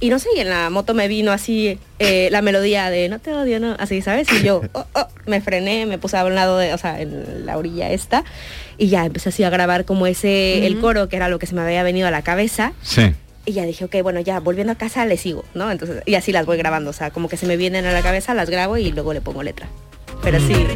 [0.00, 3.18] y no sé, y en la moto me vino así eh, la melodía de no
[3.18, 4.28] te odio, no, así, ¿sabes?
[4.32, 7.46] Y yo oh, oh, me frené, me puse a un lado de, o sea, en
[7.46, 8.24] la orilla esta,
[8.76, 11.54] y ya empecé así a grabar como ese, el coro, que era lo que se
[11.54, 12.72] me había venido a la cabeza.
[12.82, 13.14] Sí.
[13.46, 15.70] Y ya dije, ok, bueno, ya volviendo a casa le sigo, ¿no?
[15.70, 18.02] Entonces, y así las voy grabando, o sea, como que se me vienen a la
[18.02, 19.68] cabeza, las grabo y luego le pongo letra.
[20.22, 20.66] Pero sí.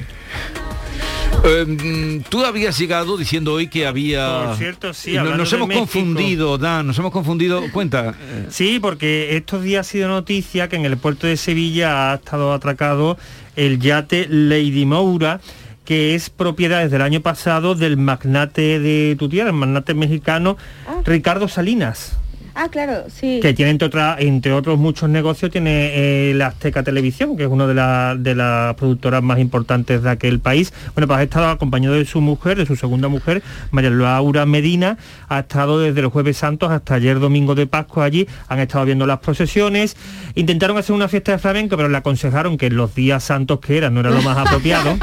[1.42, 4.46] Eh, tú habías llegado diciendo hoy que había...
[4.46, 5.86] Por cierto, sí, Nos hemos México.
[5.86, 7.62] confundido, Dan, nos hemos confundido.
[7.72, 8.10] Cuenta.
[8.20, 12.14] eh, Sí, porque estos días ha sido noticia que en el puerto de Sevilla ha
[12.16, 13.16] estado atracado
[13.56, 15.40] el yate Lady Moura
[15.84, 20.56] que es propiedad desde el año pasado del magnate de tu tierra, el magnate mexicano
[21.04, 22.16] Ricardo Salinas.
[22.62, 23.40] Ah, claro, sí.
[23.40, 27.48] que tiene entre, otra- entre otros muchos negocios, tiene eh, la Azteca Televisión, que es
[27.48, 30.70] una de, la- de las productoras más importantes de aquel país.
[30.94, 34.98] Bueno, pues ha estado acompañado de su mujer, de su segunda mujer, María Laura Medina,
[35.30, 39.06] ha estado desde los jueves santos hasta ayer domingo de Pascua allí, han estado viendo
[39.06, 39.96] las procesiones,
[40.34, 43.94] intentaron hacer una fiesta de flamenco, pero le aconsejaron que los días santos que eran
[43.94, 44.98] no era lo más apropiado.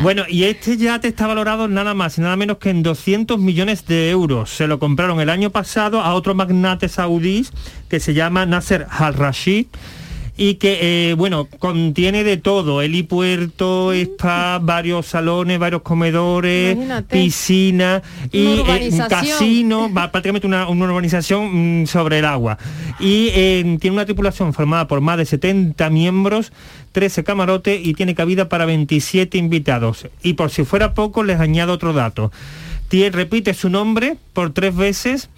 [0.00, 3.86] Bueno, y este yate está valorado nada más y nada menos que en 200 millones
[3.86, 4.50] de euros.
[4.50, 7.46] Se lo compraron el año pasado a otro magnate saudí
[7.88, 9.66] que se llama Nasser Al-Rashid
[10.36, 17.14] y que, eh, bueno, contiene de todo, helipuerto, spa, varios salones, varios comedores, Imagínate.
[17.14, 18.00] piscina
[18.32, 22.56] y eh, un casino, va prácticamente una, una urbanización mm, sobre el agua.
[22.98, 26.52] Y eh, tiene una tripulación formada por más de 70 miembros,
[26.92, 30.06] 13 camarotes y tiene cabida para 27 invitados.
[30.22, 32.32] Y por si fuera poco, les añado otro dato.
[32.90, 35.28] Tie- repite su nombre por tres veces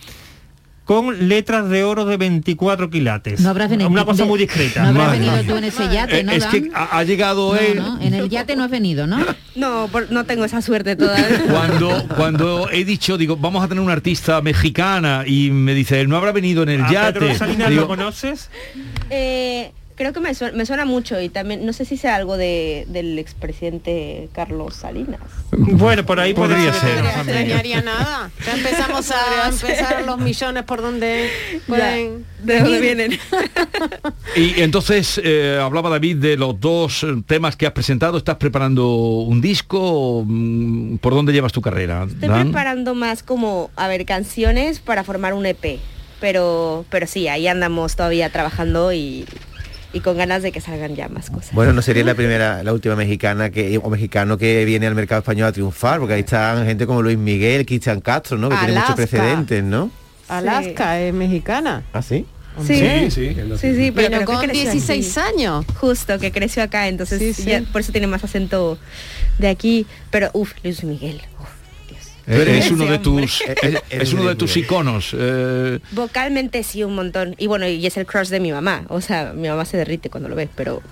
[0.85, 3.41] con letras de oro de 24 quilates.
[3.41, 4.83] No habrás venido- Una cosa de- muy discreta.
[4.83, 6.33] No habrás Madre venido tú en ese yate, Eh, ¿no?
[6.33, 9.19] es que ha, ha llegado No, él no, en el yate no has venido, ¿no?
[9.55, 11.43] No, por- no tengo esa suerte todavía.
[11.51, 16.09] cuando cuando he dicho digo vamos a tener una artista mexicana y me dice él
[16.09, 18.49] no habrá venido en el ¿A yate Pedro Salinas Digo, lo conoces?
[19.11, 22.37] Eh, creo que me suena, me suena mucho y también, no sé si sea algo
[22.37, 25.21] de, del expresidente Carlos Salinas.
[25.51, 27.03] Bueno, por ahí Podría ser.
[27.03, 28.31] No nada.
[28.45, 31.31] Ya empezamos a empezar los millones por donde
[31.67, 33.19] pueden ¿De dónde vienen?
[34.37, 39.41] y entonces eh, hablaba David de los dos temas que has presentado estás preparando un
[39.41, 42.49] disco Mm, por dónde llevas tu carrera Estoy Dan?
[42.49, 45.79] preparando más como, a ver, canciones para formar un EP.
[46.21, 49.25] Pero, pero sí, ahí andamos todavía trabajando y,
[49.93, 51.53] y con ganas de que salgan ya más cosas.
[51.53, 55.21] Bueno, no sería la primera, la última mexicana que o mexicano que viene al mercado
[55.21, 58.49] español a triunfar, porque ahí están gente como Luis Miguel, Cristian Castro, ¿no?
[58.49, 59.91] Que tiene muchos precedentes, ¿no?
[60.29, 61.83] Alaska es mexicana.
[61.93, 62.25] ¿Ah, sí?
[62.67, 62.77] Sí,
[63.11, 65.29] sí, sí, sí, pero con creció 16 aquí.
[65.37, 65.65] años.
[65.81, 67.49] Justo, que creció acá, entonces Sí, sí.
[67.49, 68.79] ya por eso tiene más acento
[69.39, 69.87] de aquí.
[70.11, 71.23] Pero, uff, Luis Miguel.
[71.41, 71.49] uf.
[72.29, 76.95] Eh, es uno de tus es, es uno de tus iconos eh, Vocalmente sí un
[76.95, 77.35] montón.
[77.37, 78.85] Y bueno, y es el crush de mi mamá.
[78.89, 80.83] O sea, mi mamá se derrite cuando lo ve, pero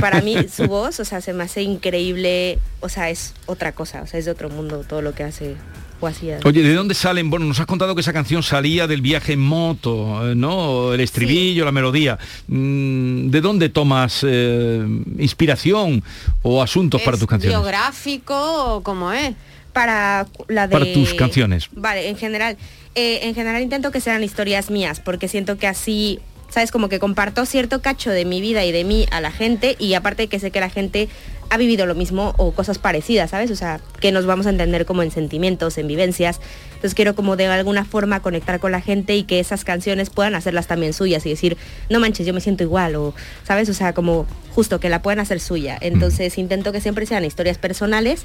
[0.00, 2.58] para mí su voz, o sea, se me hace increíble.
[2.80, 5.54] O sea, es otra cosa, o sea, es de otro mundo todo lo que hace
[6.00, 6.40] o hacía.
[6.44, 7.30] Oye, ¿de dónde salen?
[7.30, 10.92] Bueno, nos has contado que esa canción salía del viaje en moto, eh, ¿no?
[10.92, 12.18] El estribillo, la melodía.
[12.48, 14.84] Mm, ¿De dónde tomas eh,
[15.18, 16.02] inspiración
[16.42, 17.58] o asuntos para ¿Es tus canciones?
[17.58, 19.34] biográfico o cómo es?
[19.80, 20.72] Para la de...
[20.72, 21.68] Para tus canciones.
[21.72, 22.58] Vale, en general.
[22.94, 26.18] eh, en general intento que sean historias mías, porque siento que así,
[26.50, 26.70] ¿sabes?
[26.70, 29.94] Como que comparto cierto cacho de mi vida y de mí a la gente, y
[29.94, 31.08] aparte que sé que la gente
[31.50, 33.50] ha vivido lo mismo o cosas parecidas, ¿sabes?
[33.50, 36.40] O sea, que nos vamos a entender como en sentimientos, en vivencias.
[36.74, 40.36] Entonces quiero como de alguna forma conectar con la gente y que esas canciones puedan
[40.36, 41.56] hacerlas también suyas y decir,
[41.88, 43.68] no manches, yo me siento igual, o, ¿sabes?
[43.68, 45.76] O sea, como justo que la puedan hacer suya.
[45.80, 48.22] Entonces intento que siempre sean historias personales,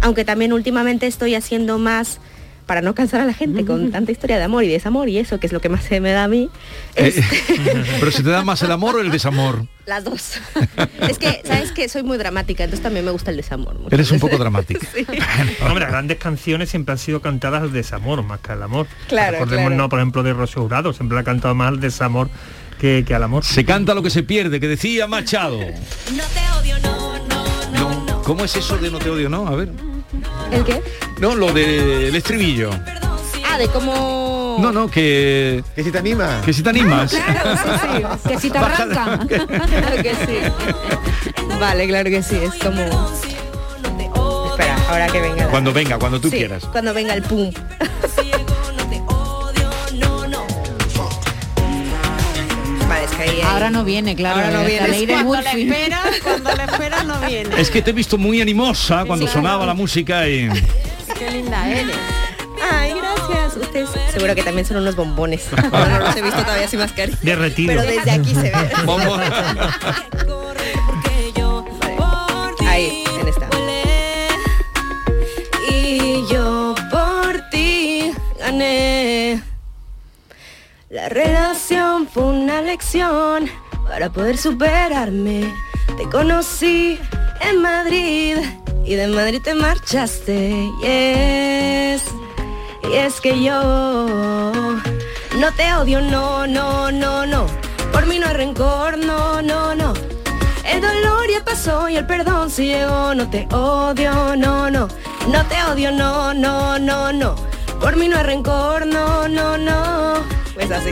[0.00, 2.20] aunque también últimamente estoy haciendo más
[2.68, 5.40] para no cansar a la gente con tanta historia de amor y desamor y eso,
[5.40, 6.50] que es lo que más se me da a mí,
[6.96, 7.14] Eh,
[7.98, 9.64] Pero si te da más el amor o el desamor.
[9.86, 10.34] las dos.
[11.08, 13.74] es que, ¿sabes que Soy muy dramática, entonces también me gusta el desamor.
[13.90, 14.86] Eres un poco dramática.
[15.66, 18.86] Hombre, las grandes canciones siempre han sido cantadas al desamor más que al amor.
[19.08, 19.82] Claro, Recordemos, claro.
[19.82, 22.28] no, por ejemplo, de Rocío Jurado, siempre la ha cantado más al desamor
[22.78, 23.44] que, que al amor.
[23.44, 25.58] Se canta lo que se pierde, que decía Machado.
[27.74, 29.48] No, ¿Cómo es eso de no te odio, no?
[29.48, 29.70] A ver.
[30.52, 30.82] ¿El qué?
[31.20, 32.70] No, lo del estribillo.
[33.50, 34.56] Ah, de cómo...
[34.60, 35.62] No, no, que...
[35.74, 36.40] Que si te anima.
[36.44, 37.12] Que si te animas.
[37.12, 37.70] Claro, sí,
[38.22, 38.28] sí.
[38.28, 39.18] Que si te arranca.
[39.28, 41.42] claro que sí.
[41.60, 42.36] Vale, claro que sí.
[42.36, 42.82] Es como...
[44.50, 45.44] Espera, ahora que venga.
[45.44, 46.64] la- Cuando venga, cuando tú Sí, quieras.
[46.66, 47.50] Cuando venga el pum.
[53.18, 54.36] Vale, es que ahí, Ahora no viene, claro.
[54.36, 55.06] Ahora no la viene.
[55.06, 57.60] de Cuando le esperas, cuando le esperas no viene.
[57.60, 59.66] Es que te he visto muy animosa cuando Sí, sonaba claro.
[59.66, 60.48] la música y...
[61.18, 61.96] Qué linda eres.
[62.70, 63.56] Ay, gracias.
[63.60, 65.46] Ustedes seguro que también son unos bombones.
[65.72, 67.18] No los he visto todavía sin mascarilla.
[67.22, 67.68] Derretido.
[67.68, 68.52] Pero desde aquí se ve.
[72.66, 73.48] Ahí, en esta.
[75.70, 78.97] Y yo por ti gané.
[80.90, 83.50] La relación fue una lección
[83.86, 85.52] para poder superarme.
[85.98, 86.98] Te conocí
[87.42, 88.38] en Madrid
[88.86, 90.70] y de Madrid te marchaste.
[90.80, 92.04] Yes.
[92.90, 94.62] Y es que yo
[95.36, 97.46] no te odio, no, no, no, no.
[97.92, 99.92] Por mí no hay rencor, no, no, no.
[100.64, 103.14] El dolor ya pasó y el perdón sí llegó.
[103.14, 104.88] No te odio, no, no.
[105.28, 107.34] No te odio, no, no, no, no.
[107.78, 110.37] Por mí no hay rencor, no, no, no.
[110.58, 110.90] Pues así.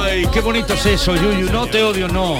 [0.00, 1.50] Ay, qué bonito es eso, Yuyu.
[1.50, 2.34] No te odio, no.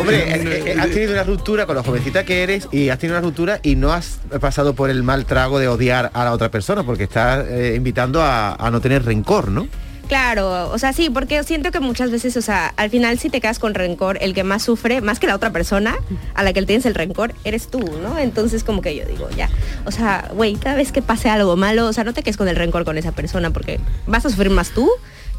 [0.00, 3.18] Hombre, eh, eh, has tenido una ruptura con lo jovencita que eres y has tenido
[3.18, 6.48] una ruptura y no has pasado por el mal trago de odiar a la otra
[6.48, 9.68] persona porque estás eh, invitando a, a no tener rencor, ¿no?
[10.12, 13.40] Claro, o sea, sí, porque siento que muchas veces, o sea, al final si te
[13.40, 15.96] quedas con rencor, el que más sufre, más que la otra persona
[16.34, 18.18] a la que le tienes el rencor, eres tú, ¿no?
[18.18, 19.48] Entonces como que yo digo, ya,
[19.86, 22.46] o sea, güey, cada vez que pase algo malo, o sea, no te quedes con
[22.48, 24.90] el rencor con esa persona porque vas a sufrir más tú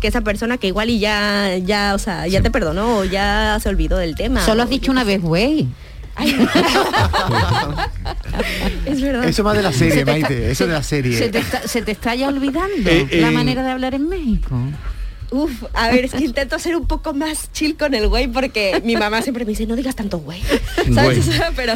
[0.01, 3.59] que esa persona que igual y ya, ya, o sea, ya te perdonó o ya
[3.61, 4.43] se olvidó del tema.
[4.43, 5.67] Solo has dicho una vez, güey.
[8.85, 9.25] Es verdad.
[9.25, 11.17] Eso más de la serie, Se te está- Maite, eso se- de la serie.
[11.17, 14.07] Se te está, se te está ya olvidando Eh, la en- manera de hablar en
[14.09, 14.55] México.
[15.33, 18.79] Uf, a ver, es que intento ser un poco más chill con el güey porque
[18.83, 20.41] mi mamá siempre me dice, no digas tanto güey.
[20.93, 21.25] ¿Sabes?
[21.25, 21.39] Güey.
[21.55, 21.73] Pero,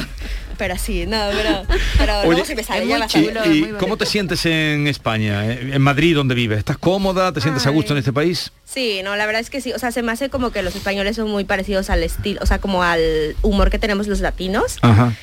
[0.57, 1.63] pero sí, no, pero,
[1.99, 3.55] pero luego si me sale ya vas a ¿y, ver.
[3.55, 6.57] y cómo te sientes en España, eh, en Madrid donde vives?
[6.57, 7.31] ¿Estás cómoda?
[7.31, 8.51] ¿Te sientes a gusto en este país?
[8.65, 9.71] Sí, no, la verdad es que sí.
[9.73, 12.47] O sea, se me hace como que los españoles son muy parecidos al estilo, o
[12.47, 14.77] sea, como al humor que tenemos los latinos.
[14.81, 15.13] Ajá.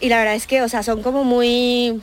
[0.00, 2.00] Y la verdad es que, o sea, son como muy...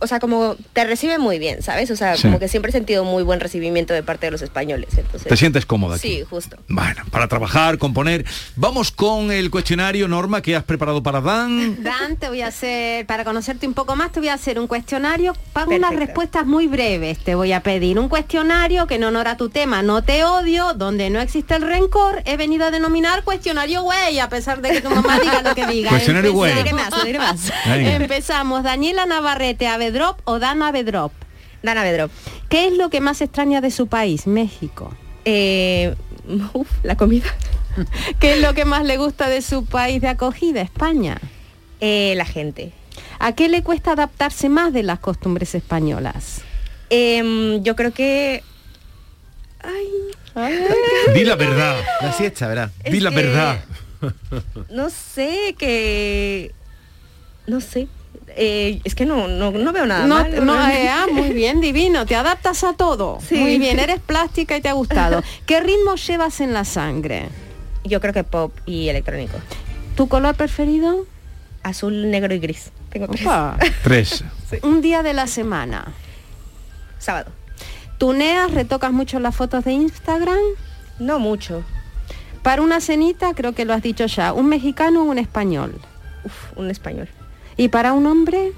[0.00, 1.90] O sea, como te reciben muy bien, ¿sabes?
[1.90, 2.22] O sea, Sí.
[2.22, 4.90] como que siempre he sentido muy buen recibimiento de parte de los españoles.
[4.96, 6.08] Entonces, ¿Te sientes cómoda aquí?
[6.18, 6.56] Sí, justo.
[6.68, 8.24] Bueno, para trabajar, componer.
[8.56, 11.82] Vamos con el cuestionario, Norma, que has preparado para Dan.
[11.82, 14.66] Dan, te voy a hacer, para conocerte un poco más, te voy a hacer un
[14.66, 17.18] cuestionario para unas respuestas muy breves.
[17.18, 20.74] Te voy a pedir un cuestionario que en honor a tu tema no te odio,
[20.74, 24.80] donde no existe el rencor, he venido a denominar cuestionario güey, a pesar de que
[24.80, 25.90] tu mamá diga lo que diga.
[25.94, 26.52] Cuestionario güey.
[26.52, 27.04] Empezamos.
[27.04, 27.52] Diré más, diré más.
[29.84, 31.12] Avedrop o Dana Avedrop.
[31.62, 32.10] Dana Bedrop.
[32.48, 34.94] ¿Qué es lo que más extraña de su país, México?
[35.24, 35.94] Eh,
[36.52, 37.26] uf, la comida.
[38.20, 41.18] ¿Qué es lo que más le gusta de su país de acogida, España?
[41.80, 42.72] Eh, la gente.
[43.18, 46.42] ¿A qué le cuesta adaptarse más de las costumbres españolas?
[46.90, 48.42] Em, yo creo que...
[51.14, 51.76] Di la verdad.
[52.00, 52.70] La siesta, ¿verdad?
[52.90, 53.64] Di la que- verdad.
[54.70, 56.52] No sé, que...
[57.46, 57.88] No sé.
[58.36, 61.60] Eh, es que no, no, no veo nada No, malo, no, eh, ah, muy bien,
[61.60, 63.18] divino, te adaptas a todo.
[63.28, 63.36] Sí.
[63.36, 65.22] Muy bien, eres plástica y te ha gustado.
[65.46, 67.28] ¿Qué ritmo llevas en la sangre?
[67.84, 69.38] Yo creo que pop y electrónico.
[69.96, 71.06] ¿Tu color preferido?
[71.62, 72.70] Azul, negro y gris.
[72.90, 73.24] Tengo tres.
[73.82, 74.24] Tres.
[74.62, 75.92] Un día de la semana.
[76.98, 77.30] Sábado.
[77.98, 80.38] ¿Tuneas, retocas mucho las fotos de Instagram?
[80.98, 81.64] No mucho.
[82.42, 85.80] Para una cenita, creo que lo has dicho ya, ¿un mexicano o un español?
[86.24, 87.08] Uf, un español.
[87.56, 88.52] ¿Y para un hombre?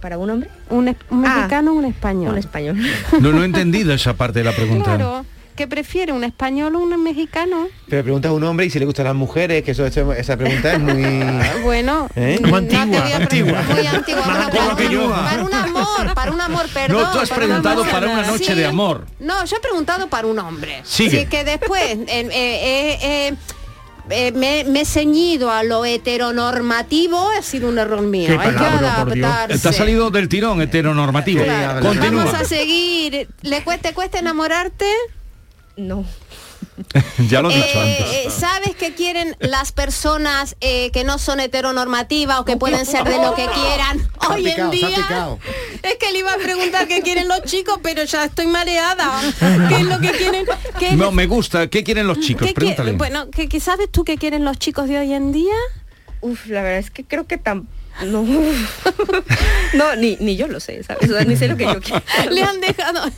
[0.00, 0.48] ¿Para un hombre?
[0.70, 2.32] Un, es- un Ah, mexicano o un español.
[2.32, 2.76] Un español.
[3.20, 4.96] No, no he entendido esa parte de la pregunta.
[4.96, 5.24] Claro.
[5.54, 7.68] ¿Qué prefiere, un español o un mexicano?
[7.86, 10.36] Pero preguntas a un hombre y si le gustan las mujeres, que eso, eso- esa
[10.38, 11.02] pregunta es muy...
[11.62, 12.40] Bueno, ¿Eh?
[12.40, 13.62] no antigua, antigua.
[13.68, 14.22] Muy antigua.
[14.24, 15.10] Para, que un- yo.
[15.10, 17.02] para un amor, para un amor, perdón.
[17.02, 19.06] No, tú has para preguntado para una noche de amor.
[19.20, 20.80] No, yo he preguntado para un hombre.
[20.84, 21.20] Sigue.
[21.20, 23.34] Sí, que después eh, eh, eh,
[24.10, 28.26] eh, me, me he ceñido a lo heteronormativo, ha sido un error mío.
[28.26, 29.58] Qué Hay que palabra, adaptarse.
[29.58, 31.44] Te ha salido del tirón heteronormativo.
[31.44, 31.80] Claro.
[31.86, 32.24] Continúa.
[32.24, 33.28] Vamos a seguir.
[33.42, 34.86] ¿Le cuesta, cuesta enamorarte?
[35.76, 36.04] No.
[37.28, 38.14] ya lo he dicho Eh, antes.
[38.26, 43.04] eh, ¿Sabes qué quieren las personas eh, que no son heteronormativas o que pueden ser
[43.04, 45.36] de lo que quieran hoy picado, en día?
[45.82, 49.20] Es que le iba a preguntar qué quieren los chicos, pero ya estoy mareada.
[49.68, 50.46] ¿Qué es lo que quieren?
[50.78, 51.66] ¿Qué- No, me gusta.
[51.68, 52.46] ¿Qué quieren los chicos?
[52.46, 52.92] qué qui- Pregúntale.
[52.92, 55.54] bueno, ¿qué, qué sabes tú qué quieren los chicos de hoy en día?
[56.20, 57.68] Uf, la verdad es que creo que tan...
[58.04, 58.24] No,
[59.74, 61.08] no ni, ni yo lo sé, ¿sabes?
[61.08, 62.02] O sea, ni sé lo que yo quiero.
[62.30, 63.08] Le han dejado,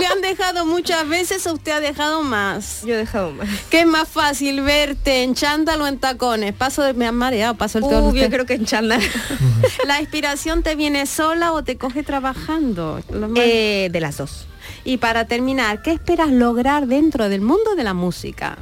[0.00, 2.82] le han dejado muchas veces o usted ha dejado más.
[2.84, 3.48] Yo he dejado más.
[3.70, 6.54] ¿Qué es más fácil verte en chándal o en tacones?
[6.54, 8.08] Paso de me han mareado, paso el todo.
[8.08, 9.00] Uf, yo creo que en chándal.
[9.86, 13.00] ¿La inspiración te viene sola o te coge trabajando?
[13.36, 14.46] Eh, de las dos.
[14.84, 18.58] Y para terminar, ¿qué esperas lograr dentro del mundo de la música?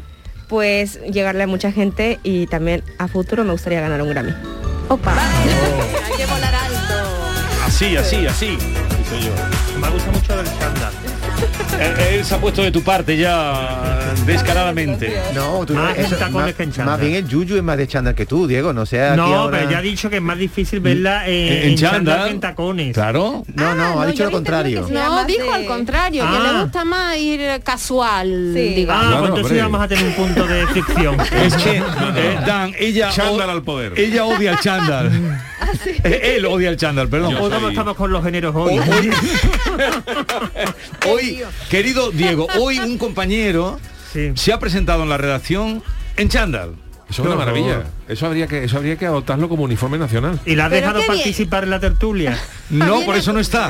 [0.48, 4.32] Pues llegarle a mucha gente y también a futuro me gustaría ganar un Grammy.
[4.90, 5.14] Opa.
[5.14, 6.94] Hay que volar alto.
[7.64, 8.58] Así, así, así.
[9.08, 9.30] Soy yo.
[9.78, 10.92] Me gusta mucho el chándal.
[11.78, 15.14] Él, él se ha puesto de tu parte ya descaradamente.
[15.34, 18.14] No, tú no Más eso- más, que más bien el Yuyu es más de chándal
[18.14, 20.80] que tú, Diego, no sea No, ahora- pero ya ha dicho que es más difícil
[20.80, 22.24] verla en, En en chándal chándal.
[22.26, 22.94] que en tacones.
[22.94, 23.44] Claro.
[23.54, 24.86] No, no, ha dicho lo contrario.
[24.90, 26.52] No, dijo al contrario, que Ah.
[26.52, 28.74] le gusta más ir casual, Sí.
[28.74, 29.04] digamos.
[29.04, 31.16] Ah, Claro, pues entonces vamos a tener un punto de fricción.
[31.20, 31.76] Es que,
[32.16, 33.10] eh, Dan, ella...
[33.10, 33.98] Chándal o- al poder.
[33.98, 35.10] Ella odia el chándal.
[36.04, 37.34] Eh, Él odia el chándal, perdón.
[37.36, 38.78] Hoy estamos con los géneros hoy.
[38.78, 39.10] Hoy,
[41.08, 43.78] hoy, querido Diego, hoy un compañero
[44.12, 44.32] Sí.
[44.34, 45.82] se ha presentado en la redacción
[46.16, 46.74] en chándal.
[47.08, 47.84] Eso es una maravilla.
[48.10, 50.38] Eso habría que eso habría que adoptarlo como uniforme nacional.
[50.44, 52.38] ¿Y la Pero dejado participar en la tertulia?
[52.70, 53.68] No, por eso no está.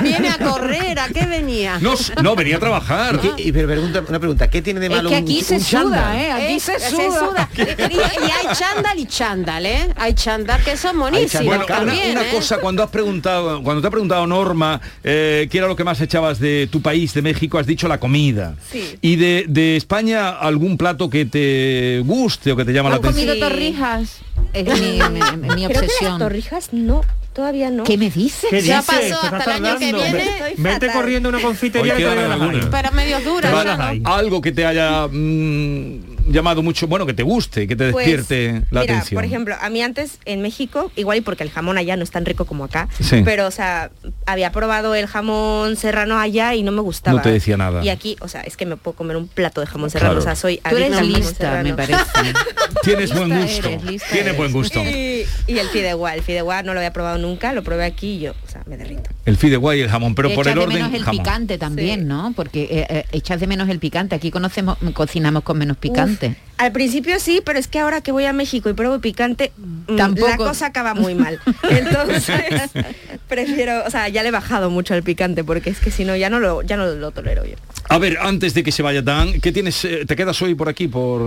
[0.00, 1.78] Viene a correr, ¿a qué venía?
[1.82, 1.92] No,
[2.22, 3.20] no venía a trabajar.
[3.20, 5.56] ¿Qué- y pero pregunta, una pregunta, ¿qué tiene de Es malo que un- aquí se
[5.56, 6.00] un chándal?
[6.00, 6.32] suda, ¿eh?
[6.32, 7.50] Aquí Eh, se suda.
[7.58, 9.88] Y, y hay chándal y chándal, ¿eh?
[9.96, 12.30] Hay chándal que son monísimos Bueno, una, también, una ¿eh?
[12.32, 16.00] cosa, cuando has preguntado, cuando te ha preguntado Norma, eh, ¿qué era lo que más
[16.00, 17.58] echabas de tu país, de México?
[17.58, 18.54] Has dicho la comida.
[18.72, 18.96] Sí.
[19.02, 23.00] Y de, de España, algún plato que te guste o que te llama la ¿Has
[23.00, 23.26] atención.
[23.54, 24.18] Torrijas?
[24.52, 26.18] Es mi, mi- mi Creo que las obsesión.
[26.18, 27.00] torrijas no,
[27.32, 27.84] todavía no.
[27.84, 28.46] ¿Qué me dices?
[28.50, 28.86] ¿Qué Ya dices?
[28.86, 30.16] pasó, ¿Te estás hasta el año que tardando?
[30.18, 30.54] viene.
[30.56, 30.92] Vete fatal.
[30.92, 32.46] corriendo a una confitería que queda te en las hay.
[32.48, 32.70] alguna.
[32.70, 33.50] Pero medio dura.
[33.50, 34.14] Te ya las no.
[34.14, 38.62] Algo que te haya mm, llamado mucho, bueno, que te guste, que te Pues, despierte
[38.70, 39.16] la mira, atención.
[39.18, 42.10] por ejemplo, a mí antes en México, igual y porque el jamón allá no es
[42.10, 43.22] tan rico como acá, Sí.
[43.24, 43.90] pero o sea,
[44.26, 47.16] había probado el jamón serrano allá y no me gustaba.
[47.16, 47.84] No te decía nada.
[47.84, 50.20] Y aquí, o sea, es que me puedo comer un plato de jamón serrano, Claro.
[50.20, 51.94] o sea, soy Tú eres lista, me parece.
[52.82, 53.68] Tienes buen gusto.
[53.68, 54.36] eres, Tienes eres.
[54.36, 54.82] buen gusto.
[54.84, 58.20] Y, y el fideuá, el fideuá no lo había probado nunca, lo probé aquí y
[58.20, 59.10] yo, o sea, me derrito.
[59.24, 61.22] El fideuá y el jamón, pero por Echas el de orden menos el jamón.
[61.22, 62.06] picante también, Sí.
[62.06, 62.32] ¿no?
[62.36, 64.14] Porque eh, eh, echas de menos el picante.
[64.14, 66.13] Aquí conocemos, cocinamos con menos picante.
[66.56, 69.96] Al principio sí, pero es que ahora que voy a México y pruebo picante, mm,
[69.96, 70.28] Tampoco.
[70.28, 71.40] la cosa acaba muy mal.
[71.68, 72.70] Entonces,
[73.28, 76.14] prefiero, o sea, ya le he bajado mucho el picante porque es que si no
[76.16, 77.56] ya no lo ya no lo tolero yo.
[77.88, 79.84] A ver, antes de que se vaya Dan, ¿qué tienes?
[79.84, 81.22] eh, ¿Te quedas hoy por aquí, por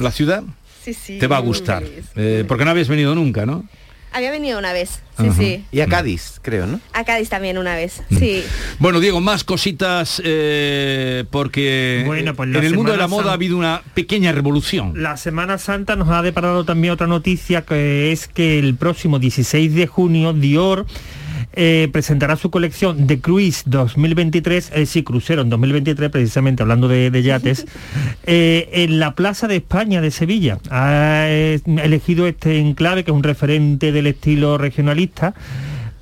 [0.00, 0.42] la ciudad?
[0.82, 1.18] Sí, sí.
[1.18, 1.82] Te va a gustar.
[2.16, 3.64] Eh, porque no habías venido nunca, ¿no?
[4.12, 5.32] Había venido una vez, sí, Ajá.
[5.38, 5.64] sí.
[5.70, 6.80] Y a Cádiz, creo, ¿no?
[6.92, 8.16] A Cádiz también una vez, Mm.
[8.18, 8.42] sí.
[8.80, 13.30] Bueno, Diego, más cositas eh, porque Bueno, pues en el mundo de la moda San-
[13.30, 14.94] ha habido una pequeña revolución.
[15.02, 19.74] La Semana Santa nos ha deparado también otra noticia que es que el próximo 16
[19.74, 20.86] de junio Dior
[21.52, 27.10] eh, presentará su colección de Cruise 2023, eh, sí, crucero en 2023, precisamente hablando de,
[27.10, 27.66] de yates,
[28.24, 30.58] eh, en la Plaza de España de Sevilla.
[30.70, 35.34] Ha eh, elegido este enclave, que es un referente del estilo regionalista,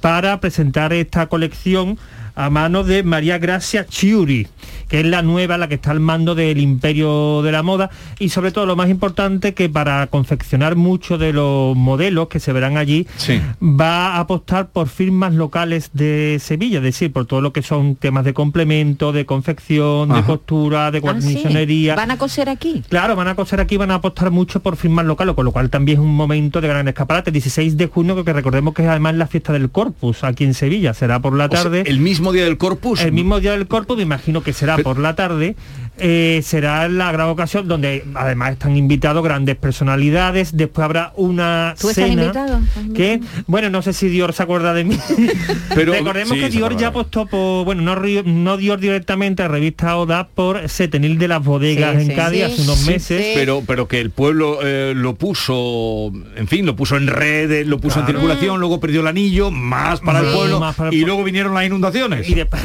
[0.00, 1.98] para presentar esta colección
[2.38, 4.46] a mano de María Gracia Chiuri,
[4.88, 8.28] que es la nueva, la que está al mando del imperio de la moda y
[8.28, 12.76] sobre todo lo más importante que para confeccionar muchos de los modelos que se verán
[12.76, 13.40] allí Sí.
[13.60, 17.96] va a apostar por firmas locales de Sevilla, es decir, por todo lo que son
[17.96, 21.02] temas de complemento, de confección, de costura, de Ah, sí.
[21.02, 21.96] guarnicionería.
[21.96, 22.84] ¿Van a coser aquí?
[22.88, 25.70] Claro, van a coser aquí, van a apostar mucho por firmas locales, con lo cual
[25.70, 27.32] también es un momento de gran escaparate.
[27.32, 30.94] 16 de junio, que recordemos que es además la fiesta del Corpus aquí en Sevilla,
[30.94, 31.82] será por la O sea, tarde.
[31.86, 33.00] el mismo día del Corpus.
[33.00, 35.56] El mismo día del Corpus, me imagino que será por la tarde,
[36.00, 41.90] eh, será la gran ocasión donde además están invitados grandes personalidades, después habrá una ¿Tú
[41.90, 42.58] estás cena invitado?
[42.58, 44.98] ¿Estás que, bueno, no sé si Dior se acuerda de mí,
[45.74, 49.96] Pero- recordemos sí, que Dior ya apostó por, bueno, no, no Dior directamente, la revista
[49.96, 52.14] Oda, por Setenil de las bodegas Sí, en sí.
[52.14, 53.22] Cádiz Sí, hace unos sí, meses.
[53.24, 53.32] sí.
[53.34, 57.78] pero pero que el pueblo eh, lo puso en fin lo puso en redes lo
[57.80, 60.98] puso en circulación luego perdió el anillo más para el pueblo Más para el y
[60.98, 61.14] pueblo.
[61.14, 62.64] luego vinieron las inundaciones Y ah, pues,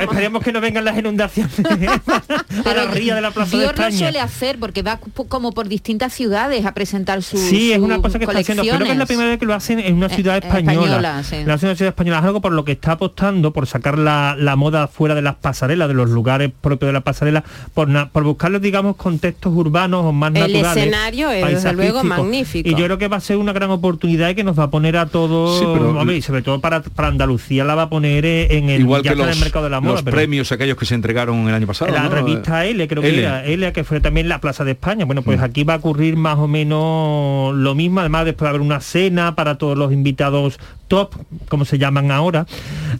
[0.00, 1.52] esperemos que no vengan las inundaciones
[2.70, 3.98] a la ría de la Plaza de Dior lo España.
[3.98, 4.98] suele hacer porque va
[5.28, 8.62] como por distintas ciudades a presentar su Sí, es una cosa que está haciendo.
[8.62, 10.72] Creo que es la primera vez que lo hacen en una Eh, ciudad eh, española.
[10.86, 11.36] española, sí.
[11.44, 12.18] Una ciudad española.
[12.18, 15.34] Es algo por lo que está apostando por sacar la, la moda fuera de las
[15.36, 17.44] pasarelas, de los lugares propios de la pasarela,
[17.74, 20.76] por, na- por buscar los, digamos, contextos urbanos o más El naturales.
[20.76, 22.68] escenario es, desde luego, magnífico.
[22.68, 24.70] Y yo creo que va a ser una gran oportunidad y que nos va a
[24.70, 28.56] poner a todos, Sí, pero- sobre todo para, para Andalucía la va a poner eh,
[28.58, 29.92] en el, igual ya que en los, el mercado de la moda.
[29.94, 32.10] los pero- premios aquellos que se entregaron el año pasado la ¿no?
[32.10, 33.18] revista L, creo que L.
[33.22, 35.04] era, L, que fue también la Plaza de España.
[35.04, 35.24] Bueno, Mm.
[35.24, 38.60] pues aquí va a ocurrir más o menos lo mismo, además después va a haber
[38.60, 41.14] una cena para todos los invitados top,
[41.48, 42.46] como se llaman ahora,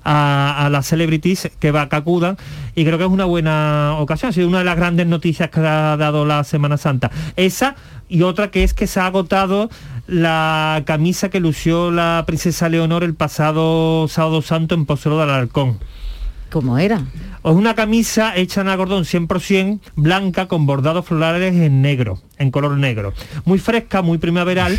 [0.04, 2.36] a, a las celebrities que va que acudan
[2.74, 5.60] y creo que es una buena ocasión, ha sido una de las grandes noticias que
[5.60, 7.10] ha dado la Semana Santa.
[7.36, 7.76] Esa
[8.08, 9.70] y otra que es que se ha agotado
[10.06, 15.78] la camisa que lució la princesa Leonor el pasado sábado santo en Pozuelo de Alarcón.
[16.54, 17.02] ¿Cómo era?
[17.42, 22.76] Es una camisa hecha en algodón 100% blanca con bordados florales en negro, en color
[22.76, 23.12] negro.
[23.44, 24.78] Muy fresca, muy primaveral,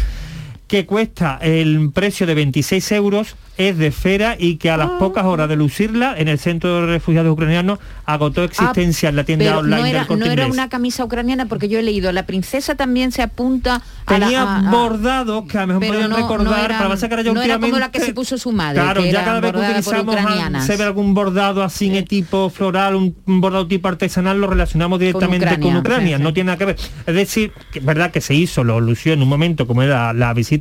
[0.68, 5.24] que cuesta el precio de 26 euros es de esfera y que a las pocas
[5.24, 9.60] horas de lucirla en el centro de refugiados ucranianos agotó existencia en la tienda Ah,
[9.60, 12.26] online no era, del Corte no era una camisa ucraniana porque yo he leído, la
[12.26, 16.10] princesa también se apunta a Tenía la, a- a- bordados que a lo mejor podían
[16.10, 18.82] no- recordar, no para ahora ya no era como la que se puso su madre,
[18.82, 22.50] Claro, que ya cada vez que utilizamos a- se ve algún bordado así en tipo
[22.50, 26.24] floral, un, un bordado tipo artesanal, lo relacionamos directamente con Ucrania, Ucrania, sí, sí.
[26.24, 26.76] no tiene nada que ver.
[27.06, 30.34] Es decir, que verdad que se hizo, lo lució en un momento como era la
[30.34, 30.55] visita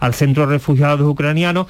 [0.00, 1.66] al centro de refugiados ucranianos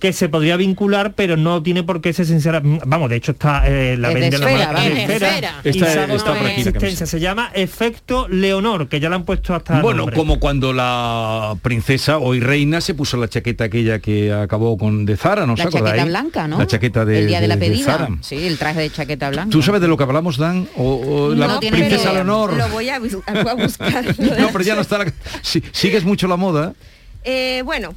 [0.00, 2.60] que se podría vincular, pero no tiene por qué ser sincera.
[2.64, 4.94] Vamos, de hecho está eh, la Es de vende la esfera, marca vamos.
[4.96, 5.54] de Es de esfera, esfera.
[5.62, 7.06] y Está- se ha está agotado por aquí la existencia.
[7.06, 10.16] Se llama Efecto Leonor, que ya la han puesto hasta Bueno, nombre.
[10.16, 15.16] como cuando la princesa, hoy reina, se puso la chaqueta aquella que acabó con de
[15.18, 16.58] Zara, ¿no la os chaqueta blanca, ¿no?
[16.58, 17.84] La chaqueta de, el día de, la de- de pedida.
[17.92, 18.08] Zara.
[18.22, 19.50] Sí, el traje de chaqueta blanca.
[19.50, 20.66] ¿Tú sabes de lo que hablamos, Dan?
[20.76, 20.94] ¿O,
[21.28, 22.12] o la No tiene princesa.
[22.14, 22.54] Leonor?
[22.54, 22.98] Lo voy a, a
[23.54, 24.04] buscar.
[24.18, 25.12] No, pero ya no está la...
[25.42, 26.72] si- ¿Sigues mucho la moda?
[27.22, 27.94] Eh, bueno,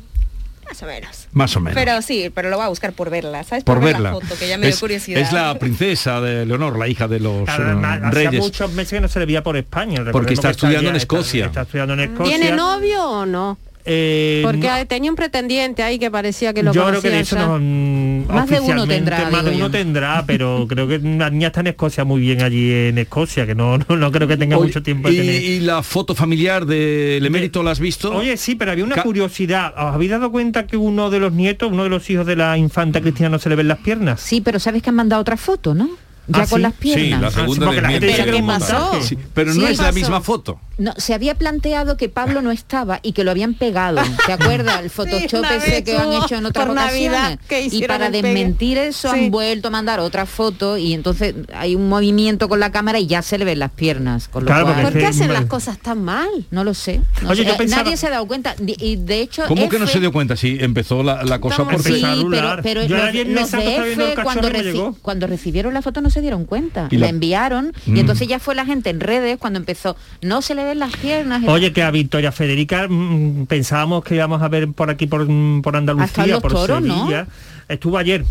[0.66, 1.28] más o menos.
[1.32, 1.76] Más o menos.
[1.76, 3.64] Pero sí, pero lo voy a buscar por verla, ¿sabes?
[3.64, 4.12] por ver verla.
[4.12, 5.22] la foto, que ya me dio es, curiosidad.
[5.22, 8.42] es la princesa de Leonor, la hija de los hacía reyes.
[8.42, 10.04] muchos meses que no se le veía por España.
[10.12, 11.20] Porque está estudiando está-.
[11.46, 12.38] Está, estudiando en Escocia.
[12.38, 13.58] ¿Tiene novio o no?
[13.86, 17.20] Eh, Porque no- tenía un pretendiente ahí que parecía que lo yo creo que de
[17.20, 19.72] eso no mm, Más de uno oficialmente, tendrá, más de uno yo.
[19.72, 23.56] tendrá pero creo que la niña está en Escocia muy bien allí en Escocia que
[23.56, 26.16] no no, no creo que tenga Oye, mucho tiempo de y, tener y la foto
[26.16, 28.16] familiar del emérito la has visto?
[28.16, 29.74] Oye, sí, pero había una Ca- curiosidad.
[29.76, 32.58] ¿Os habéis dado cuenta que uno de los nietos, uno de los hijos de la
[32.58, 34.22] infanta Cristina no se le ven las piernas?
[34.22, 35.90] Sí, pero sabes que han mandado otra foto, ¿no?
[36.28, 36.62] Ya ¿Ah, con sí?
[36.64, 37.04] las piernas.
[37.04, 39.60] Sí, la Ah, sí, la ¿Pero qué pasó?
[39.60, 40.60] no es la misma foto.
[40.78, 44.02] No, se había planteado que Pablo no estaba y que lo habían pegado.
[44.26, 44.82] ¿Te acuerdas?
[44.82, 47.40] El Photoshop ese que han hecho en otras ocasiones.
[47.72, 48.22] y para pegue.
[48.24, 49.20] desmentir eso Sí.
[49.26, 53.06] han vuelto a mandar otra foto y entonces hay un movimiento con la cámara y
[53.08, 54.28] ya se le ven las piernas.
[54.30, 56.30] Con lo Claro, cual- porque ¿Por qué hacen las cosas tan mal?
[56.52, 57.02] No lo sé.
[57.22, 57.50] no Oye, sé.
[57.50, 58.56] yo pensaba- Nadie se ha dado cuenta.
[58.66, 60.36] Y de hecho, ¿Cómo que no se dio cuenta?
[60.38, 61.84] Sí, empezó la, la cosa por...
[61.84, 62.62] Sí, a pero, anular.
[62.64, 66.88] pero Yo los, los de F, reci- cuando recibieron la foto no se dieron cuenta.
[66.92, 67.98] Y la, la- enviaron Mm.
[67.98, 70.96] y entonces ya fue la gente en redes cuando empezó, no se le ven las
[70.96, 71.44] piernas.
[71.48, 75.62] Oye, que a Victoria Federica mm, pensábamos que íbamos a ver por aquí, por, mm,
[75.62, 76.96] por Andalucía, por toros, ¿no?
[77.00, 77.28] Sevilla.
[77.70, 78.26] Estuvo ayer,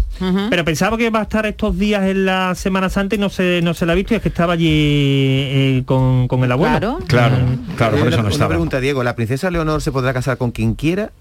[0.50, 3.60] pero pensaba que va a estar estos días en la Semana Santa y no se,
[3.62, 6.78] no se la ha visto y es que estaba allí eh, con, con el abuelo.
[6.78, 6.98] Claro.
[7.06, 7.36] Claro,
[7.76, 8.48] claro, por Una- eso no una estaba.
[8.50, 11.12] pregunta, Diego, ¿la princesa Leonor se podrá casar con quien quiera?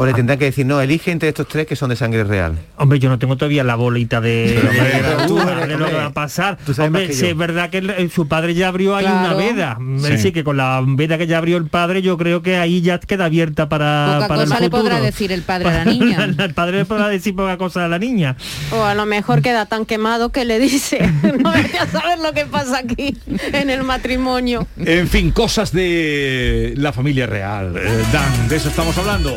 [0.00, 2.56] ¿O le tendrán que decir, no, elige entre estos tres que son de sangre real?
[2.76, 4.60] Hombre, yo no tengo todavía la bolita de, de,
[5.02, 6.56] pero tú gratúa, eres- de lo que va a pasar.
[6.64, 7.26] tú sabes Hombre, yo.
[7.26, 9.18] es verdad que el- el- su padre ya abrió ahí Claro.
[9.18, 9.78] una veda.
[10.08, 10.30] Es Sí.
[10.30, 13.24] que con la veda que ya abrió el padre, yo creo que ahí ya queda
[13.24, 16.24] abierta para, Poca para el cosa le podrá decir el padre a la niña.
[16.38, 18.36] el padre le podrá decir poca cosa a la niña.
[18.70, 21.00] O a lo mejor queda tan quemado que le dice,
[21.42, 23.16] no vete a saber lo que pasa aquí
[23.52, 24.66] en el matrimonio.
[24.78, 27.74] En fin, cosas de la familia real.
[27.76, 29.36] Eh, Dan, de eso estamos hablando.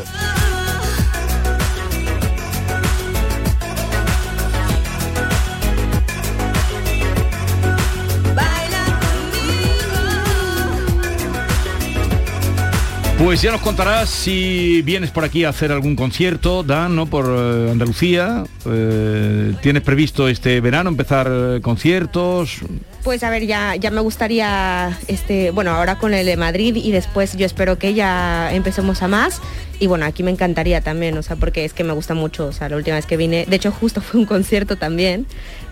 [13.23, 17.05] Pues ya nos contarás si vienes por aquí a hacer algún concierto, Dan, ¿no?
[17.05, 18.45] Por eh, Andalucía.
[18.65, 22.61] Eh, ¿Tienes previsto este verano empezar eh, conciertos?
[23.03, 26.91] Pues a ver, ya, ya me gustaría, este, bueno, ahora con el de Madrid y
[26.91, 29.39] después yo espero que ya empecemos a más.
[29.79, 32.51] Y bueno, aquí me encantaría también, o sea, porque es que me gusta mucho, o
[32.51, 35.27] sea, la última vez que vine, de hecho justo fue un concierto también.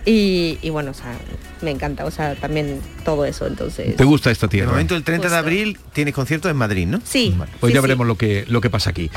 [0.06, 1.14] Y, y bueno, o sea,
[1.60, 3.96] me encanta, o sea, también todo eso, entonces...
[3.96, 4.70] ¿Te gusta esta De tierra?
[4.70, 7.00] momento, el 30 de abril tienes conciertos en Madrid, ¿no?
[7.04, 7.34] Sí.
[7.60, 7.82] Pues sí, ya sí.
[7.82, 9.10] veremos lo que, lo que pasa aquí.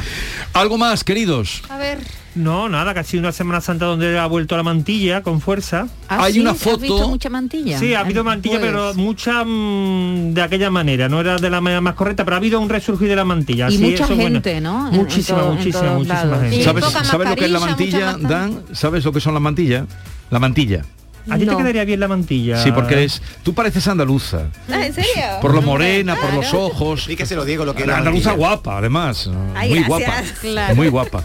[0.54, 1.62] ¿Algo más, queridos?
[1.70, 2.00] A ver,
[2.36, 5.88] No, nada, casi una Semana Santa donde ha vuelto la mantilla con fuerza.
[6.10, 6.40] ¿Ah, Hay sí?
[6.42, 7.80] una ¿Has visto foto- mucha mantilla?
[7.80, 8.72] Sí, ha habido mantilla, pues.
[8.72, 12.40] pero mucha mm, de aquella manera, no era de la manera más correcta, pero ha
[12.40, 13.70] habido un resurgir de la mantilla.
[13.70, 14.32] Y sí, mucha eso bueno.
[14.42, 14.88] gente, ¿no?
[14.90, 16.64] En- en Muchísima, todo- muchísima, muchísima gente.
[16.64, 18.64] ¿Sabes, ¿sabes lo que es la mantilla, Dan?
[18.74, 19.86] ¿Sabes lo que son las mantillas?
[20.30, 20.84] La mantilla.
[21.30, 22.62] A ti te quedaría bien la mantilla.
[22.62, 24.48] Sí, porque eres, tú pareces andaluza.
[24.70, 25.12] Ah, ¿En serio?
[25.42, 27.08] Por lo morena, por los ojos.
[27.08, 28.48] Y que se lo digo lo que es La la andaluza mantilla.
[28.50, 29.30] guapa, además.
[29.56, 29.88] Ay, muy gracias.
[29.88, 30.40] guapa.
[30.42, 30.76] Claro.
[30.76, 31.24] Muy guapa.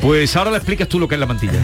[0.00, 1.54] Pues ahora le explicas tú lo que es la mantilla.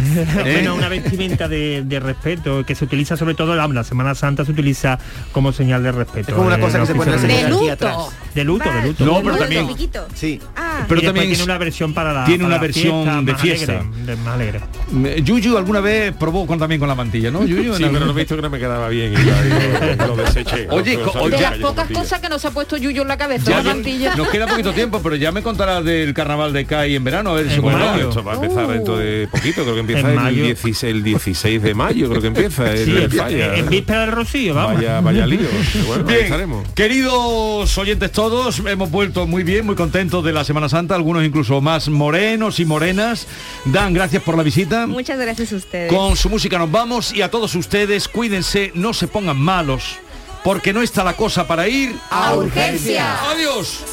[0.44, 0.54] ¿eh?
[0.54, 4.44] Bueno, una vestimenta de, de respeto que se utiliza sobre todo en la Semana Santa
[4.44, 4.98] se utiliza
[5.30, 6.30] como señal de respeto.
[6.30, 7.28] Es como una eh, cosa que se la oficial.
[7.28, 8.10] de luto.
[8.34, 9.04] de luto, de luto.
[9.04, 9.68] No, pero también-.
[10.14, 10.40] Sí.
[10.56, 13.04] Ah, Pero Y después también tiene una versión para la tiene para una la versión
[13.04, 13.72] fiesta de más fiesta.
[13.80, 14.60] alegre, de- más alegre.
[14.92, 17.44] Me- Yuyu alguna vez probó con, también con la mantilla, ¿no?
[17.46, 20.16] Yuyu, Sí, pero no he visto que no me quedaba bien y ya, lo, lo
[20.22, 20.66] deseché.
[20.70, 23.50] Oye, Lo- lo De las pocas cosas que nos ha puesto Yuyo en la cabeza,
[23.50, 24.14] Ya la mantilla.
[24.16, 27.34] nos queda poquito tiempo, pero ya me contarás del carnaval de CAI en verano, a
[27.34, 28.08] ver si Bueno, mayo.
[28.08, 30.42] esto va a empezar dentro de poquito, creo que empieza el mayo.
[30.44, 33.54] 16, el 16 de mayo, creo que empieza el, Sí, el en, falla.
[33.56, 34.74] en víspera del Rocío, vamos.
[34.76, 35.40] Vaya, vaya lío.
[35.72, 36.68] Pero Bueno, ahí Bien, estaremos.
[36.74, 41.60] queridos oyentes todos, hemos vuelto muy bien, muy contentos de la Semana Santa, algunos incluso
[41.60, 43.26] más morenos y morenas.
[43.64, 44.86] Dan, gracias por la visita.
[44.86, 45.92] Muchas gracias a ustedes.
[45.92, 49.96] Con su música nos vamos y a todos ustedes, cuídense, no se pongan malos,
[50.44, 53.30] porque no está la cosa para ir A urgencia.
[53.30, 53.84] Adiós.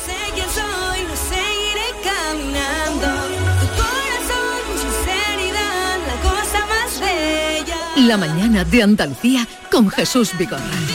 [8.08, 10.95] la mañana de Andalucía con Jesús Vigorra.